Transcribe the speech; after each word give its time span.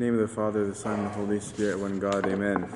name 0.00 0.14
of 0.14 0.20
the 0.20 0.34
Father, 0.34 0.66
the 0.66 0.74
Son, 0.74 0.98
and 0.98 1.08
the 1.08 1.12
Holy 1.12 1.38
Spirit, 1.38 1.78
one 1.78 2.00
God, 2.00 2.26
Amen. 2.26 2.66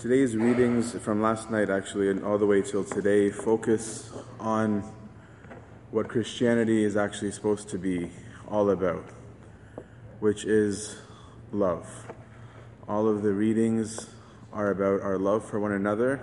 Today's 0.00 0.36
readings 0.36 0.96
from 0.98 1.22
last 1.22 1.48
night, 1.48 1.70
actually, 1.70 2.10
and 2.10 2.24
all 2.24 2.36
the 2.36 2.44
way 2.44 2.60
till 2.60 2.82
today, 2.82 3.30
focus 3.30 4.10
on 4.40 4.82
what 5.92 6.08
Christianity 6.08 6.82
is 6.82 6.96
actually 6.96 7.30
supposed 7.30 7.68
to 7.68 7.78
be 7.78 8.10
all 8.48 8.70
about, 8.70 9.04
which 10.18 10.44
is 10.44 10.96
love. 11.52 11.86
All 12.88 13.08
of 13.08 13.22
the 13.22 13.32
readings 13.32 14.08
are 14.52 14.72
about 14.72 15.02
our 15.02 15.18
love 15.18 15.48
for 15.48 15.60
one 15.60 15.70
another 15.70 16.20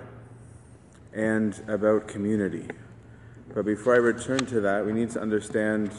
and 1.14 1.58
about 1.68 2.06
community. 2.06 2.68
But 3.54 3.64
before 3.64 3.94
I 3.94 3.98
return 3.98 4.44
to 4.44 4.60
that, 4.60 4.84
we 4.84 4.92
need 4.92 5.08
to 5.12 5.22
understand 5.22 5.90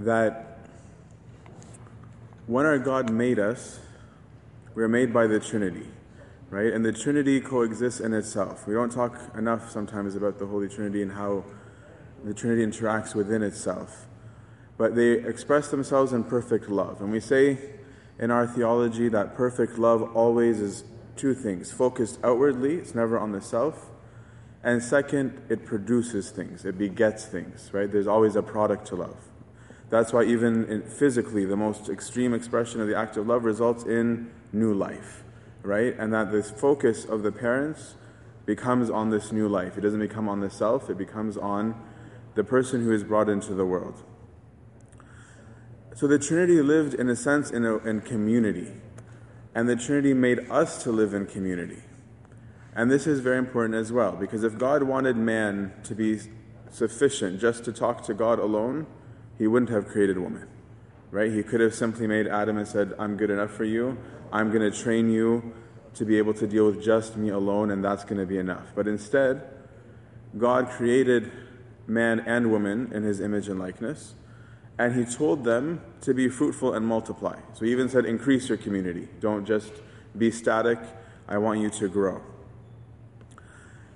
that 0.00 0.58
when 2.46 2.66
our 2.66 2.78
God 2.78 3.10
made 3.10 3.38
us, 3.38 3.80
we 4.74 4.82
are 4.82 4.88
made 4.88 5.12
by 5.12 5.26
the 5.26 5.38
Trinity, 5.38 5.86
right? 6.48 6.72
And 6.72 6.84
the 6.84 6.92
Trinity 6.92 7.40
coexists 7.40 8.00
in 8.00 8.14
itself. 8.14 8.66
We 8.66 8.74
don't 8.74 8.90
talk 8.90 9.18
enough 9.36 9.70
sometimes 9.70 10.16
about 10.16 10.38
the 10.38 10.46
Holy 10.46 10.68
Trinity 10.68 11.02
and 11.02 11.12
how 11.12 11.44
the 12.24 12.34
Trinity 12.34 12.64
interacts 12.64 13.14
within 13.14 13.42
itself. 13.42 14.06
But 14.78 14.94
they 14.94 15.12
express 15.12 15.68
themselves 15.68 16.12
in 16.12 16.24
perfect 16.24 16.68
love. 16.70 17.00
And 17.00 17.12
we 17.12 17.20
say 17.20 17.58
in 18.18 18.30
our 18.30 18.46
theology 18.46 19.08
that 19.10 19.34
perfect 19.34 19.78
love 19.78 20.16
always 20.16 20.60
is 20.60 20.84
two 21.16 21.34
things 21.34 21.70
focused 21.70 22.18
outwardly, 22.24 22.76
it's 22.76 22.94
never 22.94 23.18
on 23.18 23.32
the 23.32 23.42
self. 23.42 23.90
And 24.62 24.82
second, 24.82 25.40
it 25.48 25.64
produces 25.64 26.30
things, 26.30 26.64
it 26.64 26.78
begets 26.78 27.26
things, 27.26 27.70
right? 27.72 27.90
There's 27.90 28.06
always 28.06 28.36
a 28.36 28.42
product 28.42 28.86
to 28.88 28.96
love. 28.96 29.29
That's 29.90 30.12
why, 30.12 30.22
even 30.22 30.82
physically, 30.82 31.44
the 31.44 31.56
most 31.56 31.88
extreme 31.88 32.32
expression 32.32 32.80
of 32.80 32.86
the 32.86 32.96
act 32.96 33.16
of 33.16 33.26
love 33.26 33.44
results 33.44 33.84
in 33.84 34.30
new 34.52 34.72
life, 34.72 35.24
right? 35.62 35.96
And 35.98 36.12
that 36.14 36.30
this 36.30 36.50
focus 36.50 37.04
of 37.04 37.22
the 37.24 37.32
parents 37.32 37.96
becomes 38.46 38.88
on 38.88 39.10
this 39.10 39.32
new 39.32 39.48
life. 39.48 39.76
It 39.76 39.80
doesn't 39.80 40.00
become 40.00 40.28
on 40.28 40.40
the 40.40 40.50
self, 40.50 40.88
it 40.90 40.96
becomes 40.96 41.36
on 41.36 41.74
the 42.36 42.44
person 42.44 42.84
who 42.84 42.92
is 42.92 43.02
brought 43.02 43.28
into 43.28 43.52
the 43.52 43.66
world. 43.66 44.02
So 45.96 46.06
the 46.06 46.18
Trinity 46.18 46.62
lived, 46.62 46.94
in 46.94 47.08
a 47.08 47.16
sense, 47.16 47.50
in, 47.50 47.66
a, 47.66 47.78
in 47.78 48.00
community. 48.00 48.72
And 49.54 49.68
the 49.68 49.76
Trinity 49.76 50.14
made 50.14 50.38
us 50.48 50.82
to 50.84 50.92
live 50.92 51.12
in 51.12 51.26
community. 51.26 51.82
And 52.74 52.90
this 52.90 53.08
is 53.08 53.18
very 53.18 53.38
important 53.38 53.74
as 53.74 53.90
well, 53.90 54.12
because 54.12 54.44
if 54.44 54.56
God 54.56 54.84
wanted 54.84 55.16
man 55.16 55.72
to 55.82 55.96
be 55.96 56.20
sufficient 56.70 57.40
just 57.40 57.64
to 57.64 57.72
talk 57.72 58.04
to 58.04 58.14
God 58.14 58.38
alone, 58.38 58.86
he 59.40 59.46
wouldn't 59.46 59.70
have 59.70 59.86
created 59.86 60.18
woman, 60.18 60.46
right? 61.10 61.32
He 61.32 61.42
could 61.42 61.60
have 61.60 61.74
simply 61.74 62.06
made 62.06 62.26
Adam 62.26 62.58
and 62.58 62.68
said, 62.68 62.92
I'm 62.98 63.16
good 63.16 63.30
enough 63.30 63.50
for 63.50 63.64
you. 63.64 63.96
I'm 64.30 64.52
going 64.52 64.70
to 64.70 64.78
train 64.78 65.08
you 65.08 65.54
to 65.94 66.04
be 66.04 66.18
able 66.18 66.34
to 66.34 66.46
deal 66.46 66.66
with 66.66 66.84
just 66.84 67.16
me 67.16 67.30
alone, 67.30 67.70
and 67.70 67.82
that's 67.82 68.04
going 68.04 68.18
to 68.18 68.26
be 68.26 68.36
enough. 68.36 68.66
But 68.74 68.86
instead, 68.86 69.42
God 70.36 70.68
created 70.68 71.32
man 71.86 72.20
and 72.20 72.52
woman 72.52 72.92
in 72.92 73.02
his 73.02 73.18
image 73.18 73.48
and 73.48 73.58
likeness, 73.58 74.14
and 74.78 74.94
he 74.94 75.06
told 75.10 75.42
them 75.44 75.80
to 76.02 76.12
be 76.12 76.28
fruitful 76.28 76.74
and 76.74 76.86
multiply. 76.86 77.38
So 77.54 77.64
he 77.64 77.72
even 77.72 77.88
said, 77.88 78.04
increase 78.04 78.46
your 78.46 78.58
community. 78.58 79.08
Don't 79.20 79.46
just 79.46 79.72
be 80.18 80.30
static. 80.30 80.78
I 81.26 81.38
want 81.38 81.60
you 81.60 81.70
to 81.70 81.88
grow. 81.88 82.20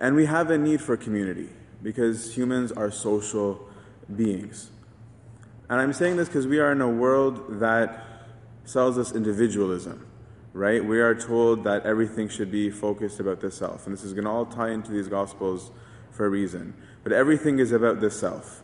And 0.00 0.16
we 0.16 0.24
have 0.24 0.50
a 0.50 0.56
need 0.56 0.80
for 0.80 0.96
community 0.96 1.50
because 1.82 2.34
humans 2.34 2.72
are 2.72 2.90
social 2.90 3.68
beings. 4.16 4.70
And 5.74 5.82
I'm 5.82 5.92
saying 5.92 6.18
this 6.18 6.28
because 6.28 6.46
we 6.46 6.60
are 6.60 6.70
in 6.70 6.80
a 6.80 6.88
world 6.88 7.58
that 7.58 8.04
sells 8.64 8.96
us 8.96 9.10
individualism, 9.10 10.06
right? 10.52 10.84
We 10.84 11.00
are 11.00 11.16
told 11.16 11.64
that 11.64 11.84
everything 11.84 12.28
should 12.28 12.52
be 12.52 12.70
focused 12.70 13.18
about 13.18 13.40
the 13.40 13.50
self. 13.50 13.84
And 13.84 13.92
this 13.92 14.04
is 14.04 14.12
going 14.12 14.22
to 14.22 14.30
all 14.30 14.46
tie 14.46 14.70
into 14.70 14.92
these 14.92 15.08
Gospels 15.08 15.72
for 16.12 16.26
a 16.26 16.28
reason. 16.28 16.74
But 17.02 17.10
everything 17.10 17.58
is 17.58 17.72
about 17.72 18.00
the 18.00 18.08
self. 18.08 18.62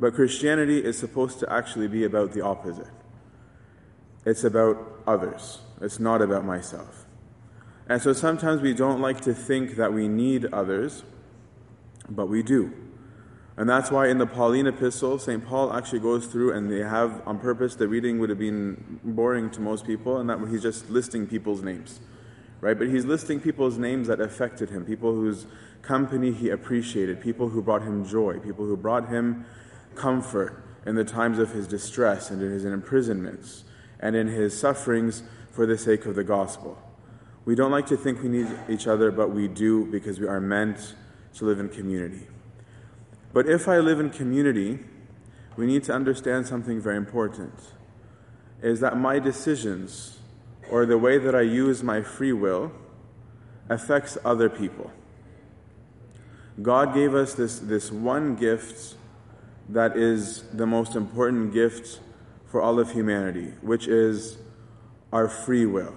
But 0.00 0.14
Christianity 0.14 0.84
is 0.84 0.98
supposed 0.98 1.38
to 1.38 1.52
actually 1.52 1.86
be 1.86 2.02
about 2.02 2.32
the 2.32 2.40
opposite 2.40 2.90
it's 4.24 4.42
about 4.42 4.78
others, 5.06 5.60
it's 5.80 6.00
not 6.00 6.22
about 6.22 6.44
myself. 6.44 7.06
And 7.88 8.02
so 8.02 8.12
sometimes 8.12 8.62
we 8.62 8.74
don't 8.74 9.00
like 9.00 9.20
to 9.20 9.32
think 9.32 9.76
that 9.76 9.92
we 9.92 10.08
need 10.08 10.46
others, 10.52 11.04
but 12.08 12.26
we 12.26 12.42
do. 12.42 12.85
And 13.58 13.68
that's 13.68 13.90
why 13.90 14.08
in 14.08 14.18
the 14.18 14.26
Pauline 14.26 14.66
epistle, 14.66 15.18
St. 15.18 15.44
Paul 15.44 15.72
actually 15.72 16.00
goes 16.00 16.26
through 16.26 16.52
and 16.52 16.70
they 16.70 16.80
have, 16.80 17.22
on 17.26 17.38
purpose, 17.38 17.74
the 17.74 17.88
reading 17.88 18.18
would 18.18 18.28
have 18.28 18.38
been 18.38 19.00
boring 19.02 19.50
to 19.52 19.60
most 19.60 19.86
people, 19.86 20.18
and 20.18 20.28
that 20.28 20.38
he's 20.50 20.62
just 20.62 20.90
listing 20.90 21.26
people's 21.26 21.62
names, 21.62 22.00
right? 22.60 22.78
But 22.78 22.88
he's 22.88 23.06
listing 23.06 23.40
people's 23.40 23.78
names 23.78 24.08
that 24.08 24.20
affected 24.20 24.68
him, 24.68 24.84
people 24.84 25.14
whose 25.14 25.46
company 25.80 26.32
he 26.32 26.50
appreciated, 26.50 27.20
people 27.20 27.48
who 27.48 27.62
brought 27.62 27.82
him 27.82 28.06
joy, 28.06 28.38
people 28.40 28.66
who 28.66 28.76
brought 28.76 29.08
him 29.08 29.46
comfort 29.94 30.62
in 30.84 30.94
the 30.94 31.04
times 31.04 31.38
of 31.38 31.52
his 31.52 31.66
distress 31.66 32.30
and 32.30 32.42
in 32.42 32.50
his 32.50 32.66
imprisonments 32.66 33.64
and 34.00 34.14
in 34.14 34.28
his 34.28 34.58
sufferings 34.58 35.22
for 35.50 35.64
the 35.64 35.78
sake 35.78 36.04
of 36.04 36.14
the 36.14 36.24
gospel. 36.24 36.78
We 37.46 37.54
don't 37.54 37.70
like 37.70 37.86
to 37.86 37.96
think 37.96 38.22
we 38.22 38.28
need 38.28 38.48
each 38.68 38.86
other, 38.86 39.10
but 39.10 39.30
we 39.30 39.48
do 39.48 39.86
because 39.86 40.20
we 40.20 40.26
are 40.26 40.40
meant 40.40 40.94
to 41.36 41.44
live 41.46 41.58
in 41.58 41.70
community. 41.70 42.26
But 43.36 43.50
if 43.50 43.68
I 43.68 43.80
live 43.80 44.00
in 44.00 44.08
community, 44.08 44.78
we 45.58 45.66
need 45.66 45.84
to 45.84 45.92
understand 45.92 46.46
something 46.46 46.80
very 46.80 46.96
important 46.96 47.52
is 48.62 48.80
that 48.80 48.96
my 48.96 49.18
decisions 49.18 50.20
or 50.70 50.86
the 50.86 50.96
way 50.96 51.18
that 51.18 51.34
I 51.34 51.42
use 51.42 51.82
my 51.82 52.00
free 52.00 52.32
will 52.32 52.72
affects 53.68 54.16
other 54.24 54.48
people. 54.48 54.90
God 56.62 56.94
gave 56.94 57.14
us 57.14 57.34
this, 57.34 57.58
this 57.58 57.92
one 57.92 58.36
gift 58.36 58.94
that 59.68 59.98
is 59.98 60.44
the 60.54 60.66
most 60.66 60.96
important 60.96 61.52
gift 61.52 62.00
for 62.46 62.62
all 62.62 62.80
of 62.80 62.92
humanity, 62.92 63.52
which 63.60 63.86
is 63.86 64.38
our 65.12 65.28
free 65.28 65.66
will. 65.66 65.94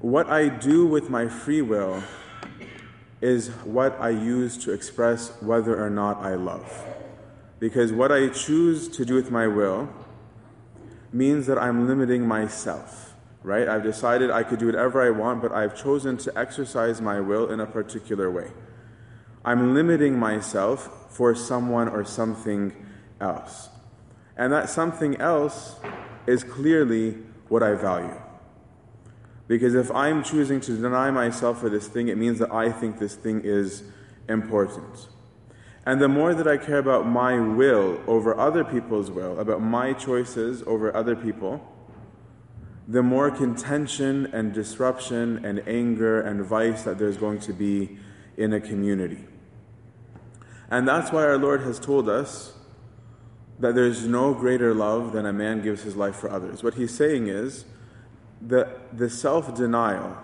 What 0.00 0.28
I 0.28 0.48
do 0.48 0.84
with 0.84 1.10
my 1.10 1.28
free 1.28 1.62
will 1.62 2.02
is 3.20 3.48
what 3.64 3.98
I 4.00 4.10
use 4.10 4.56
to 4.64 4.72
express 4.72 5.30
whether 5.40 5.82
or 5.82 5.90
not 5.90 6.18
I 6.18 6.34
love. 6.34 6.84
Because 7.58 7.92
what 7.92 8.12
I 8.12 8.28
choose 8.28 8.88
to 8.88 9.04
do 9.04 9.14
with 9.14 9.30
my 9.30 9.46
will 9.46 9.88
means 11.12 11.46
that 11.46 11.58
I'm 11.58 11.86
limiting 11.86 12.26
myself, 12.26 13.14
right? 13.42 13.68
I've 13.68 13.84
decided 13.84 14.30
I 14.30 14.42
could 14.42 14.58
do 14.58 14.66
whatever 14.66 15.00
I 15.00 15.10
want, 15.10 15.40
but 15.40 15.52
I've 15.52 15.80
chosen 15.80 16.16
to 16.18 16.38
exercise 16.38 17.00
my 17.00 17.20
will 17.20 17.50
in 17.50 17.60
a 17.60 17.66
particular 17.66 18.30
way. 18.30 18.50
I'm 19.44 19.74
limiting 19.74 20.18
myself 20.18 21.12
for 21.14 21.34
someone 21.34 21.88
or 21.88 22.04
something 22.04 22.74
else. 23.20 23.68
And 24.36 24.52
that 24.52 24.68
something 24.68 25.16
else 25.16 25.76
is 26.26 26.42
clearly 26.42 27.12
what 27.48 27.62
I 27.62 27.74
value. 27.74 28.20
Because 29.46 29.74
if 29.74 29.90
I'm 29.90 30.22
choosing 30.22 30.60
to 30.62 30.76
deny 30.76 31.10
myself 31.10 31.60
for 31.60 31.68
this 31.68 31.86
thing, 31.86 32.08
it 32.08 32.16
means 32.16 32.38
that 32.38 32.52
I 32.52 32.72
think 32.72 32.98
this 32.98 33.14
thing 33.14 33.42
is 33.44 33.82
important. 34.28 35.08
And 35.86 36.00
the 36.00 36.08
more 36.08 36.34
that 36.34 36.48
I 36.48 36.56
care 36.56 36.78
about 36.78 37.06
my 37.06 37.38
will 37.38 38.00
over 38.06 38.38
other 38.38 38.64
people's 38.64 39.10
will, 39.10 39.38
about 39.38 39.60
my 39.60 39.92
choices 39.92 40.62
over 40.66 40.94
other 40.96 41.14
people, 41.14 41.60
the 42.88 43.02
more 43.02 43.30
contention 43.30 44.26
and 44.32 44.52
disruption 44.52 45.44
and 45.44 45.62
anger 45.66 46.20
and 46.20 46.44
vice 46.44 46.82
that 46.84 46.98
there's 46.98 47.16
going 47.16 47.40
to 47.40 47.52
be 47.52 47.98
in 48.36 48.52
a 48.52 48.60
community. 48.60 49.24
And 50.70 50.88
that's 50.88 51.12
why 51.12 51.22
our 51.22 51.38
Lord 51.38 51.60
has 51.62 51.78
told 51.78 52.08
us 52.08 52.54
that 53.58 53.74
there's 53.74 54.06
no 54.06 54.34
greater 54.34 54.74
love 54.74 55.12
than 55.12 55.26
a 55.26 55.32
man 55.32 55.62
gives 55.62 55.82
his 55.82 55.96
life 55.96 56.16
for 56.16 56.30
others. 56.30 56.62
What 56.62 56.74
he's 56.74 56.94
saying 56.94 57.28
is, 57.28 57.64
the, 58.46 58.68
the 58.92 59.08
self 59.08 59.54
denial 59.54 60.16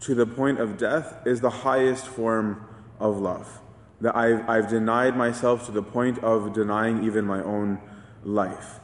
to 0.00 0.14
the 0.14 0.26
point 0.26 0.60
of 0.60 0.78
death 0.78 1.26
is 1.26 1.40
the 1.40 1.50
highest 1.50 2.06
form 2.06 2.66
of 3.00 3.18
love. 3.18 3.60
That 4.00 4.14
I've, 4.14 4.48
I've 4.48 4.68
denied 4.68 5.16
myself 5.16 5.66
to 5.66 5.72
the 5.72 5.82
point 5.82 6.18
of 6.18 6.52
denying 6.52 7.04
even 7.04 7.24
my 7.24 7.42
own 7.42 7.80
life. 8.22 8.80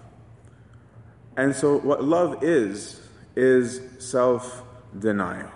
And 1.36 1.54
so, 1.54 1.78
what 1.78 2.02
love 2.02 2.42
is, 2.42 3.00
is 3.36 3.80
self 3.98 4.62
denial. 4.98 5.50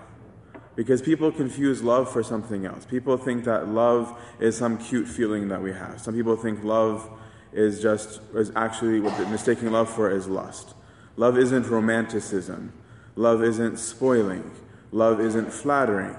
Because 0.77 1.03
people 1.03 1.33
confuse 1.33 1.83
love 1.83 2.13
for 2.13 2.23
something 2.23 2.65
else. 2.65 2.85
People 2.85 3.17
think 3.17 3.45
that 3.45 3.67
love 3.67 4.17
is 4.39 4.57
some 4.57 4.79
cute 4.79 5.09
feeling 5.09 5.49
that 5.49 5.61
we 5.61 5.73
have. 5.73 6.01
Some 6.01 6.15
people 6.15 6.37
think 6.37 6.63
love 6.63 7.11
is 7.53 7.83
just, 7.83 8.21
is 8.35 8.53
actually 8.55 9.01
what 9.01 9.17
they're 9.17 9.29
mistaking 9.29 9.73
love 9.73 9.91
for 9.91 10.09
is 10.09 10.29
lust. 10.29 10.75
Love 11.17 11.37
isn't 11.37 11.67
romanticism. 11.67 12.73
Love 13.19 13.43
isn't 13.43 13.81
spoiling. 13.81 14.49
Love 14.93 15.21
isn't 15.21 15.53
flattering. 15.53 16.17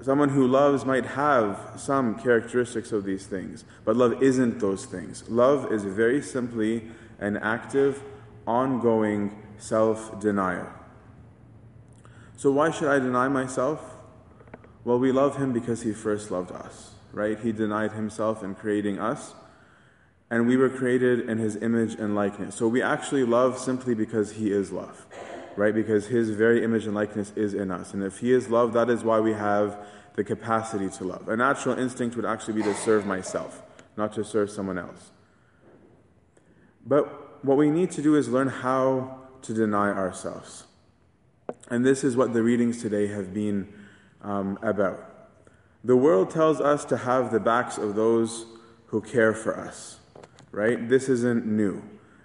someone 0.00 0.30
who 0.30 0.46
loves 0.46 0.86
might 0.86 1.04
have 1.04 1.72
some 1.76 2.18
characteristics 2.18 2.92
of 2.92 3.04
these 3.04 3.26
things, 3.26 3.62
but 3.84 3.94
love 3.94 4.22
isn't 4.22 4.58
those 4.58 4.86
things. 4.86 5.28
Love 5.28 5.70
is 5.70 5.84
very 5.84 6.22
simply 6.22 6.90
an 7.18 7.36
active, 7.36 8.02
ongoing 8.46 9.36
self 9.58 10.18
denial. 10.18 10.66
So, 12.38 12.50
why 12.50 12.70
should 12.70 12.88
I 12.88 12.98
deny 12.98 13.28
myself? 13.28 13.96
Well, 14.82 14.98
we 14.98 15.12
love 15.12 15.36
him 15.36 15.52
because 15.52 15.82
he 15.82 15.92
first 15.92 16.30
loved 16.30 16.52
us, 16.52 16.92
right? 17.12 17.38
He 17.38 17.52
denied 17.52 17.92
himself 17.92 18.42
in 18.42 18.54
creating 18.54 18.98
us, 18.98 19.34
and 20.30 20.46
we 20.46 20.56
were 20.56 20.70
created 20.70 21.28
in 21.28 21.36
his 21.36 21.56
image 21.56 21.94
and 21.96 22.14
likeness. 22.14 22.54
So, 22.54 22.66
we 22.66 22.80
actually 22.80 23.24
love 23.24 23.58
simply 23.58 23.94
because 23.94 24.32
he 24.32 24.50
is 24.50 24.72
love, 24.72 25.06
right? 25.56 25.74
Because 25.74 26.06
his 26.08 26.30
very 26.30 26.64
image 26.64 26.86
and 26.86 26.94
likeness 26.94 27.32
is 27.36 27.54
in 27.54 27.70
us. 27.70 27.94
And 27.94 28.02
if 28.02 28.18
he 28.18 28.32
is 28.32 28.48
love, 28.48 28.72
that 28.72 28.90
is 28.90 29.04
why 29.04 29.20
we 29.20 29.32
have 29.32 29.78
the 30.14 30.24
capacity 30.24 30.88
to 30.88 31.04
love. 31.04 31.28
A 31.28 31.36
natural 31.36 31.78
instinct 31.78 32.16
would 32.16 32.24
actually 32.24 32.54
be 32.54 32.62
to 32.62 32.74
serve 32.74 33.06
myself, 33.06 33.62
not 33.96 34.12
to 34.14 34.24
serve 34.24 34.50
someone 34.50 34.78
else. 34.78 35.10
But 36.86 37.44
what 37.44 37.56
we 37.56 37.70
need 37.70 37.90
to 37.92 38.02
do 38.02 38.16
is 38.16 38.28
learn 38.28 38.48
how 38.48 39.18
to 39.42 39.54
deny 39.54 39.90
ourselves. 39.90 40.64
And 41.68 41.84
this 41.84 42.04
is 42.04 42.16
what 42.16 42.32
the 42.32 42.42
readings 42.42 42.80
today 42.80 43.06
have 43.08 43.34
been 43.34 43.72
um, 44.22 44.58
about. 44.62 45.28
The 45.82 45.96
world 45.96 46.30
tells 46.30 46.60
us 46.60 46.84
to 46.86 46.96
have 46.96 47.30
the 47.30 47.40
backs 47.40 47.76
of 47.76 47.94
those 47.94 48.46
who 48.86 49.02
care 49.02 49.34
for 49.34 49.58
us, 49.58 49.98
right? 50.50 50.88
This 50.88 51.08
isn't 51.08 51.44
new, 51.44 51.82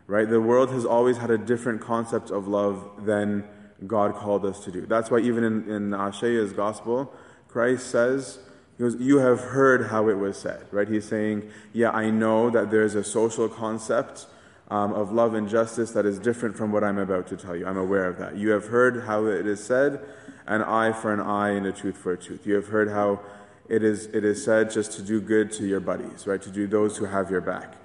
right? 0.09 0.27
The 0.27 0.41
world 0.41 0.71
has 0.71 0.85
always 0.85 1.17
had 1.17 1.29
a 1.29 1.37
different 1.37 1.81
concept 1.81 2.31
of 2.31 2.47
love 2.47 3.05
than 3.05 3.47
God 3.85 4.15
called 4.15 4.43
us 4.43 4.63
to 4.65 4.71
do. 4.71 4.85
That's 4.87 5.11
why 5.11 5.19
even 5.19 5.43
in, 5.43 5.69
in 5.69 5.93
Isaiah's 5.93 6.51
gospel, 6.51 7.13
Christ 7.47 7.91
says, 7.91 8.39
he 8.77 8.83
goes, 8.83 8.95
You 8.95 9.19
have 9.19 9.39
heard 9.39 9.87
how 9.87 10.09
it 10.09 10.15
was 10.15 10.37
said, 10.37 10.65
right? 10.71 10.87
He's 10.87 11.07
saying, 11.07 11.49
Yeah, 11.73 11.91
I 11.91 12.09
know 12.09 12.49
that 12.49 12.71
there's 12.71 12.95
a 12.95 13.03
social 13.03 13.47
concept 13.47 14.25
um, 14.69 14.93
of 14.93 15.11
love 15.11 15.35
and 15.35 15.47
justice 15.47 15.91
that 15.91 16.07
is 16.07 16.17
different 16.17 16.57
from 16.57 16.71
what 16.71 16.83
I'm 16.83 16.97
about 16.97 17.27
to 17.27 17.37
tell 17.37 17.55
you. 17.55 17.67
I'm 17.67 17.77
aware 17.77 18.05
of 18.05 18.17
that. 18.17 18.35
You 18.35 18.49
have 18.49 18.65
heard 18.65 19.03
how 19.03 19.27
it 19.27 19.45
is 19.45 19.63
said, 19.63 20.01
an 20.47 20.63
eye 20.63 20.91
for 20.91 21.13
an 21.13 21.19
eye 21.19 21.51
and 21.51 21.67
a 21.67 21.71
tooth 21.71 21.97
for 21.97 22.13
a 22.13 22.17
tooth. 22.17 22.47
You 22.47 22.55
have 22.55 22.67
heard 22.67 22.89
how 22.89 23.19
it 23.67 23.83
is, 23.83 24.07
it 24.07 24.25
is 24.25 24.43
said 24.43 24.71
just 24.71 24.93
to 24.93 25.03
do 25.03 25.21
good 25.21 25.51
to 25.53 25.67
your 25.67 25.79
buddies, 25.79 26.25
right? 26.25 26.41
To 26.41 26.49
do 26.49 26.65
those 26.65 26.97
who 26.97 27.05
have 27.05 27.29
your 27.29 27.41
back. 27.41 27.75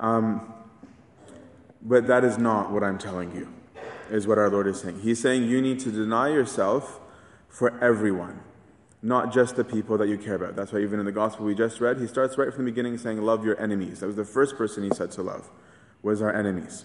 Um, 0.00 0.52
but 1.82 2.06
that 2.06 2.24
is 2.24 2.38
not 2.38 2.70
what 2.70 2.82
I'm 2.82 2.98
telling 2.98 3.34
you, 3.34 3.52
is 4.10 4.26
what 4.26 4.38
our 4.38 4.48
Lord 4.48 4.66
is 4.66 4.80
saying. 4.80 5.00
He's 5.00 5.20
saying 5.20 5.44
you 5.44 5.60
need 5.60 5.80
to 5.80 5.90
deny 5.90 6.28
yourself 6.28 7.00
for 7.48 7.82
everyone, 7.82 8.40
not 9.02 9.32
just 9.32 9.56
the 9.56 9.64
people 9.64 9.98
that 9.98 10.08
you 10.08 10.16
care 10.16 10.36
about. 10.36 10.56
That's 10.56 10.72
why 10.72 10.80
even 10.80 11.00
in 11.00 11.06
the 11.06 11.12
gospel 11.12 11.44
we 11.44 11.54
just 11.54 11.80
read, 11.80 11.98
he 11.98 12.06
starts 12.06 12.38
right 12.38 12.52
from 12.52 12.64
the 12.64 12.70
beginning 12.70 12.98
saying, 12.98 13.20
Love 13.20 13.44
your 13.44 13.60
enemies. 13.60 14.00
That 14.00 14.06
was 14.06 14.16
the 14.16 14.24
first 14.24 14.56
person 14.56 14.84
he 14.84 14.90
said 14.90 15.10
to 15.12 15.22
love 15.22 15.50
was 16.02 16.22
our 16.22 16.34
enemies. 16.34 16.84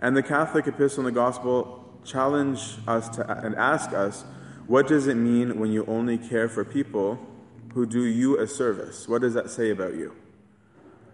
And 0.00 0.16
the 0.16 0.22
Catholic 0.22 0.66
epistle 0.66 1.06
and 1.06 1.08
the 1.08 1.18
gospel 1.18 1.84
challenge 2.04 2.76
us 2.86 3.08
to, 3.10 3.44
and 3.44 3.54
ask 3.56 3.92
us, 3.92 4.24
what 4.66 4.86
does 4.86 5.06
it 5.06 5.14
mean 5.14 5.58
when 5.58 5.72
you 5.72 5.84
only 5.86 6.18
care 6.18 6.48
for 6.48 6.64
people 6.64 7.18
who 7.72 7.86
do 7.86 8.04
you 8.04 8.38
a 8.38 8.46
service? 8.46 9.08
What 9.08 9.22
does 9.22 9.34
that 9.34 9.50
say 9.50 9.70
about 9.70 9.94
you? 9.94 10.14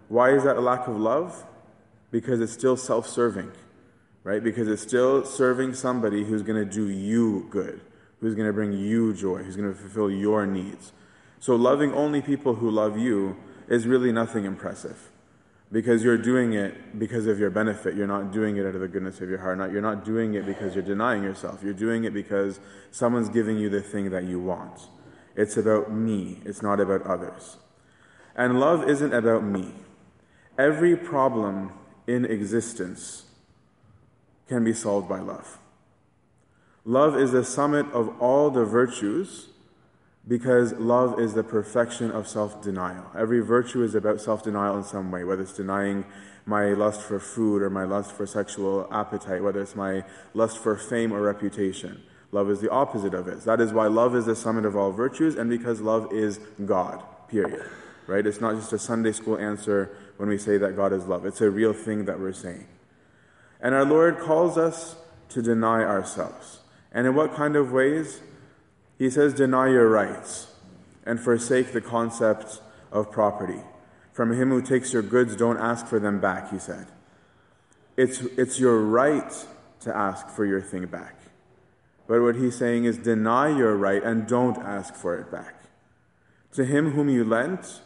Why 0.09 0.31
is 0.31 0.43
that 0.43 0.57
a 0.57 0.61
lack 0.61 0.87
of 0.87 0.97
love? 0.97 1.45
Because 2.15 2.39
it's 2.39 2.53
still 2.53 2.77
self 2.77 3.09
serving, 3.09 3.51
right? 4.23 4.41
Because 4.41 4.69
it's 4.69 4.81
still 4.81 5.25
serving 5.25 5.73
somebody 5.73 6.23
who's 6.23 6.43
going 6.43 6.65
to 6.65 6.71
do 6.73 6.89
you 6.89 7.45
good, 7.49 7.81
who's 8.21 8.35
going 8.35 8.47
to 8.47 8.53
bring 8.53 8.71
you 8.71 9.13
joy, 9.13 9.43
who's 9.43 9.57
going 9.57 9.67
to 9.67 9.77
fulfill 9.77 10.09
your 10.09 10.45
needs. 10.45 10.93
So, 11.41 11.57
loving 11.57 11.93
only 11.93 12.21
people 12.21 12.55
who 12.55 12.71
love 12.71 12.97
you 12.97 13.35
is 13.67 13.85
really 13.85 14.13
nothing 14.13 14.45
impressive 14.45 15.11
because 15.73 16.05
you're 16.05 16.17
doing 16.17 16.53
it 16.53 16.97
because 16.97 17.27
of 17.27 17.37
your 17.37 17.49
benefit. 17.49 17.95
You're 17.95 18.07
not 18.07 18.31
doing 18.31 18.55
it 18.55 18.65
out 18.65 18.75
of 18.75 18.79
the 18.79 18.87
goodness 18.87 19.19
of 19.19 19.29
your 19.29 19.39
heart. 19.39 19.57
Not, 19.57 19.73
you're 19.73 19.81
not 19.81 20.05
doing 20.05 20.35
it 20.35 20.45
because 20.45 20.73
you're 20.73 20.85
denying 20.85 21.21
yourself. 21.21 21.59
You're 21.61 21.73
doing 21.73 22.05
it 22.05 22.13
because 22.13 22.61
someone's 22.91 23.27
giving 23.27 23.57
you 23.57 23.67
the 23.67 23.81
thing 23.81 24.09
that 24.11 24.23
you 24.23 24.39
want. 24.39 24.87
It's 25.35 25.57
about 25.57 25.91
me, 25.91 26.39
it's 26.45 26.61
not 26.61 26.79
about 26.79 27.01
others. 27.01 27.57
And 28.37 28.57
love 28.57 28.87
isn't 28.87 29.13
about 29.13 29.43
me. 29.43 29.73
Every 30.57 30.95
problem 30.95 31.73
in 32.07 32.25
existence 32.25 33.23
can 34.47 34.63
be 34.63 34.73
solved 34.73 35.09
by 35.09 35.19
love. 35.19 35.59
Love 36.83 37.17
is 37.17 37.31
the 37.31 37.43
summit 37.43 37.85
of 37.91 38.21
all 38.21 38.51
the 38.51 38.63
virtues 38.63 39.47
because 40.27 40.73
love 40.73 41.19
is 41.19 41.33
the 41.33 41.43
perfection 41.43 42.11
of 42.11 42.27
self 42.27 42.61
denial. 42.61 43.05
Every 43.17 43.39
virtue 43.39 43.83
is 43.83 43.95
about 43.95 44.21
self 44.21 44.43
denial 44.43 44.77
in 44.77 44.83
some 44.83 45.11
way, 45.11 45.23
whether 45.23 45.41
it's 45.41 45.53
denying 45.53 46.05
my 46.45 46.69
lust 46.73 47.01
for 47.01 47.19
food 47.19 47.61
or 47.61 47.69
my 47.69 47.83
lust 47.83 48.11
for 48.11 48.25
sexual 48.25 48.87
appetite, 48.91 49.43
whether 49.43 49.61
it's 49.61 49.75
my 49.75 50.03
lust 50.33 50.59
for 50.59 50.77
fame 50.77 51.11
or 51.11 51.21
reputation. 51.21 52.03
Love 52.31 52.49
is 52.49 52.59
the 52.59 52.69
opposite 52.69 53.13
of 53.13 53.27
it. 53.27 53.41
That 53.45 53.61
is 53.61 53.73
why 53.73 53.87
love 53.87 54.15
is 54.15 54.25
the 54.25 54.35
summit 54.35 54.65
of 54.65 54.75
all 54.75 54.91
virtues, 54.91 55.35
and 55.35 55.49
because 55.49 55.81
love 55.81 56.11
is 56.11 56.39
God, 56.65 57.03
period. 57.29 57.65
Right? 58.07 58.25
It's 58.25 58.41
not 58.41 58.55
just 58.55 58.71
a 58.73 58.79
Sunday 58.79 59.11
school 59.11 59.37
answer 59.37 59.97
when 60.17 60.29
we 60.29 60.37
say 60.37 60.57
that 60.57 60.75
God 60.75 60.93
is 60.93 61.05
love, 61.05 61.25
it's 61.25 61.41
a 61.41 61.49
real 61.49 61.73
thing 61.73 62.05
that 62.05 62.19
we're 62.19 62.33
saying. 62.33 62.67
And 63.59 63.73
our 63.73 63.85
Lord 63.85 64.19
calls 64.19 64.57
us 64.57 64.95
to 65.29 65.41
deny 65.41 65.83
ourselves. 65.83 66.59
And 66.91 67.07
in 67.07 67.15
what 67.15 67.33
kind 67.33 67.55
of 67.55 67.71
ways? 67.71 68.21
He 68.97 69.09
says, 69.09 69.33
Deny 69.33 69.69
your 69.69 69.89
rights 69.89 70.47
and 71.05 71.19
forsake 71.19 71.73
the 71.73 71.81
concept 71.81 72.61
of 72.91 73.11
property. 73.11 73.61
From 74.13 74.31
him 74.31 74.49
who 74.49 74.61
takes 74.61 74.93
your 74.93 75.01
goods, 75.01 75.35
don't 75.35 75.57
ask 75.57 75.87
for 75.87 75.99
them 75.99 76.21
back, 76.21 76.51
he 76.51 76.59
said. 76.59 76.87
It's, 77.97 78.21
it's 78.37 78.59
your 78.59 78.79
right 78.81 79.33
to 79.81 79.95
ask 79.95 80.29
for 80.29 80.45
your 80.45 80.61
thing 80.61 80.85
back. 80.85 81.15
But 82.07 82.21
what 82.21 82.35
he's 82.35 82.55
saying 82.55 82.85
is 82.85 82.97
deny 82.97 83.49
your 83.49 83.75
right 83.75 84.01
and 84.01 84.27
don't 84.27 84.57
ask 84.57 84.95
for 84.95 85.17
it 85.17 85.31
back. 85.31 85.55
To 86.53 86.63
him 86.63 86.91
whom 86.91 87.09
you 87.09 87.23
lent, 87.23 87.81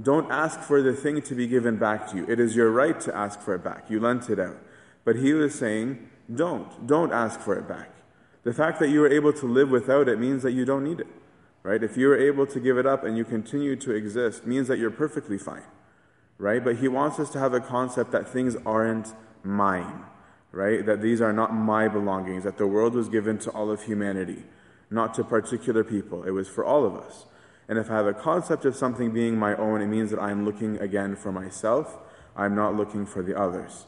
don't 0.00 0.30
ask 0.30 0.60
for 0.60 0.82
the 0.82 0.92
thing 0.92 1.22
to 1.22 1.34
be 1.34 1.46
given 1.46 1.76
back 1.76 2.10
to 2.10 2.16
you. 2.16 2.26
It 2.28 2.40
is 2.40 2.56
your 2.56 2.70
right 2.70 2.98
to 3.00 3.16
ask 3.16 3.40
for 3.40 3.54
it 3.54 3.62
back. 3.62 3.88
You 3.88 4.00
lent 4.00 4.28
it 4.28 4.40
out. 4.40 4.56
But 5.04 5.16
he 5.16 5.32
was 5.32 5.54
saying, 5.54 6.08
don't. 6.34 6.86
Don't 6.86 7.12
ask 7.12 7.38
for 7.38 7.56
it 7.56 7.68
back. 7.68 7.90
The 8.42 8.52
fact 8.52 8.80
that 8.80 8.88
you 8.88 9.04
are 9.04 9.08
able 9.08 9.32
to 9.34 9.46
live 9.46 9.70
without 9.70 10.08
it 10.08 10.18
means 10.18 10.42
that 10.42 10.52
you 10.52 10.64
don't 10.64 10.84
need 10.84 11.00
it. 11.00 11.06
Right? 11.62 11.82
If 11.82 11.96
you 11.96 12.10
are 12.10 12.18
able 12.18 12.46
to 12.46 12.60
give 12.60 12.76
it 12.76 12.86
up 12.86 13.04
and 13.04 13.16
you 13.16 13.24
continue 13.24 13.76
to 13.76 13.92
exist, 13.92 14.46
means 14.46 14.68
that 14.68 14.78
you're 14.78 14.90
perfectly 14.90 15.38
fine. 15.38 15.62
Right? 16.38 16.62
But 16.62 16.76
he 16.76 16.88
wants 16.88 17.18
us 17.20 17.30
to 17.30 17.38
have 17.38 17.54
a 17.54 17.60
concept 17.60 18.10
that 18.12 18.28
things 18.28 18.56
aren't 18.66 19.14
mine. 19.44 20.02
Right? 20.50 20.84
That 20.84 21.00
these 21.02 21.20
are 21.20 21.32
not 21.32 21.54
my 21.54 21.88
belongings, 21.88 22.44
that 22.44 22.58
the 22.58 22.66
world 22.66 22.94
was 22.94 23.08
given 23.08 23.38
to 23.38 23.50
all 23.50 23.70
of 23.70 23.84
humanity, 23.84 24.44
not 24.90 25.14
to 25.14 25.24
particular 25.24 25.84
people. 25.84 26.24
It 26.24 26.32
was 26.32 26.48
for 26.48 26.64
all 26.64 26.84
of 26.84 26.96
us. 26.96 27.26
And 27.68 27.78
if 27.78 27.90
I 27.90 27.96
have 27.96 28.06
a 28.06 28.14
concept 28.14 28.64
of 28.64 28.76
something 28.76 29.12
being 29.12 29.38
my 29.38 29.56
own, 29.56 29.80
it 29.80 29.86
means 29.86 30.10
that 30.10 30.20
I'm 30.20 30.44
looking 30.44 30.78
again 30.78 31.16
for 31.16 31.32
myself. 31.32 31.98
I'm 32.36 32.54
not 32.54 32.74
looking 32.74 33.06
for 33.06 33.22
the 33.22 33.38
others. 33.38 33.86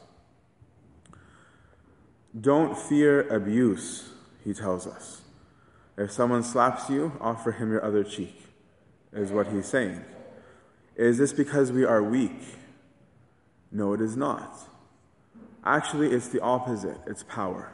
Don't 2.39 2.77
fear 2.77 3.29
abuse 3.29 4.11
he 4.45 4.55
tells 4.55 4.87
us. 4.87 5.23
If 5.97 6.11
someone 6.11 6.43
slaps 6.43 6.91
you, 6.91 7.13
offer 7.21 7.53
him 7.53 7.71
your 7.71 7.85
other 7.85 8.05
cheek, 8.05 8.47
is 9.13 9.33
what 9.33 9.49
he's 9.49 9.67
saying. 9.67 10.05
Is 10.95 11.19
this 11.19 11.33
because 11.33 11.73
we 11.73 11.85
are 11.85 12.03
weak? 12.03 12.43
No, 13.73 13.93
it 13.93 14.01
is 14.01 14.17
not. 14.17 14.57
Actually, 15.65 16.13
it's 16.13 16.29
the 16.29 16.41
opposite 16.41 16.99
it's 17.07 17.23
power. 17.25 17.73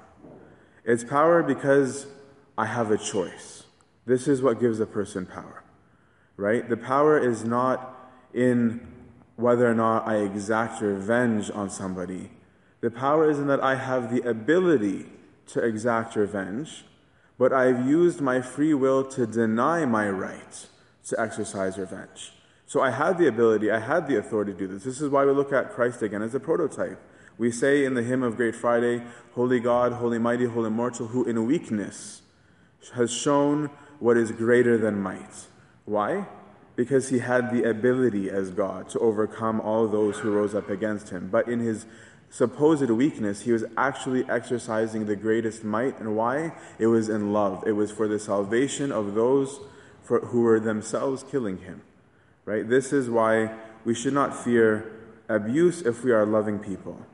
It's 0.85 1.05
power 1.05 1.43
because 1.43 2.07
I 2.57 2.67
have 2.67 2.91
a 2.91 2.99
choice. 2.99 3.65
This 4.07 4.27
is 4.27 4.43
what 4.43 4.61
gives 4.61 4.81
a 4.81 4.87
person 4.87 5.27
power, 5.27 5.63
right? 6.37 6.69
The 6.69 6.77
power 6.77 7.19
is 7.19 7.45
not 7.45 8.11
in 8.35 8.87
whether 9.37 9.69
or 9.69 9.75
not 9.75 10.07
I 10.07 10.17
exact 10.17 10.81
revenge 10.81 11.51
on 11.51 11.71
somebody. 11.71 12.31
The 12.81 12.91
power 12.91 13.31
is 13.31 13.39
in 13.39 13.47
that 13.47 13.63
I 13.63 13.77
have 13.77 14.15
the 14.15 14.29
ability 14.29 15.07
to 15.49 15.61
exact 15.61 16.17
revenge, 16.17 16.85
but 17.39 17.53
I've 17.53 17.87
used 17.87 18.21
my 18.21 18.41
free 18.41 18.75
will 18.75 19.05
to 19.11 19.27
deny 19.27 19.85
my 19.85 20.09
right 20.09 20.67
to 21.09 21.21
exercise 21.21 21.79
revenge. 21.79 22.33
So 22.67 22.81
I 22.81 22.91
had 22.91 23.19
the 23.19 23.29
ability, 23.29 23.71
I 23.71 23.81
had 23.81 24.09
the 24.09 24.17
authority 24.17 24.53
to 24.53 24.59
do 24.59 24.67
this. 24.67 24.85
This 24.85 25.01
is 25.01 25.11
why 25.11 25.25
we 25.25 25.33
look 25.33 25.53
at 25.53 25.73
Christ 25.73 26.03
again 26.03 26.23
as 26.23 26.35
a 26.35 26.41
prototype. 26.41 26.99
We 27.39 27.51
say 27.51 27.85
in 27.85 27.95
the 27.95 28.03
hymn 28.03 28.23
of 28.23 28.37
Great 28.37 28.55
Friday, 28.55 29.03
Holy 29.35 29.61
God, 29.61 29.93
Holy 29.93 30.19
Mighty, 30.19 30.47
Holy 30.47 30.69
Immortal, 30.69 31.09
who 31.09 31.25
in 31.25 31.47
weakness 31.47 32.23
has 32.95 33.13
shown 33.13 33.71
what 33.99 34.17
is 34.17 34.33
greater 34.33 34.79
than 34.79 35.01
might. 35.01 35.47
Why? 35.85 36.27
Because 36.77 37.09
he 37.11 37.19
had 37.19 37.53
the 37.53 37.69
ability 37.69 38.31
as 38.31 38.51
God 38.51 38.89
to 38.91 38.99
overcome 38.99 39.61
all 39.61 39.87
those 39.89 40.19
who 40.19 40.31
rose 40.31 40.55
up 40.55 40.71
against 40.71 41.11
him. 41.11 41.29
But 41.31 41.49
in 41.49 41.61
his 41.61 41.87
supposed 42.31 42.89
weakness, 42.91 43.43
he 43.43 43.53
was 43.53 43.65
actually 43.77 44.25
exercising 44.29 45.07
the 45.07 45.17
greatest 45.17 45.65
might. 45.65 45.99
And 46.01 46.17
why? 46.17 46.53
It 46.79 46.87
was 46.87 47.09
in 47.09 47.33
love. 47.33 47.65
It 47.67 47.73
was 47.73 47.91
for 47.91 48.09
the 48.09 48.19
salvation 48.19 48.91
of 48.91 49.15
those 49.15 49.61
for, 50.03 50.21
who 50.21 50.43
were 50.43 50.59
themselves 50.59 51.25
killing 51.31 51.59
him. 51.59 51.83
Right? 52.45 52.69
This 52.69 52.93
is 52.93 53.11
why 53.11 53.55
we 53.85 53.95
should 53.95 54.15
not 54.15 54.35
fear 54.35 54.91
abuse 55.29 55.83
if 55.83 56.05
we 56.05 56.11
are 56.11 56.25
loving 56.25 56.59
people. 56.59 57.07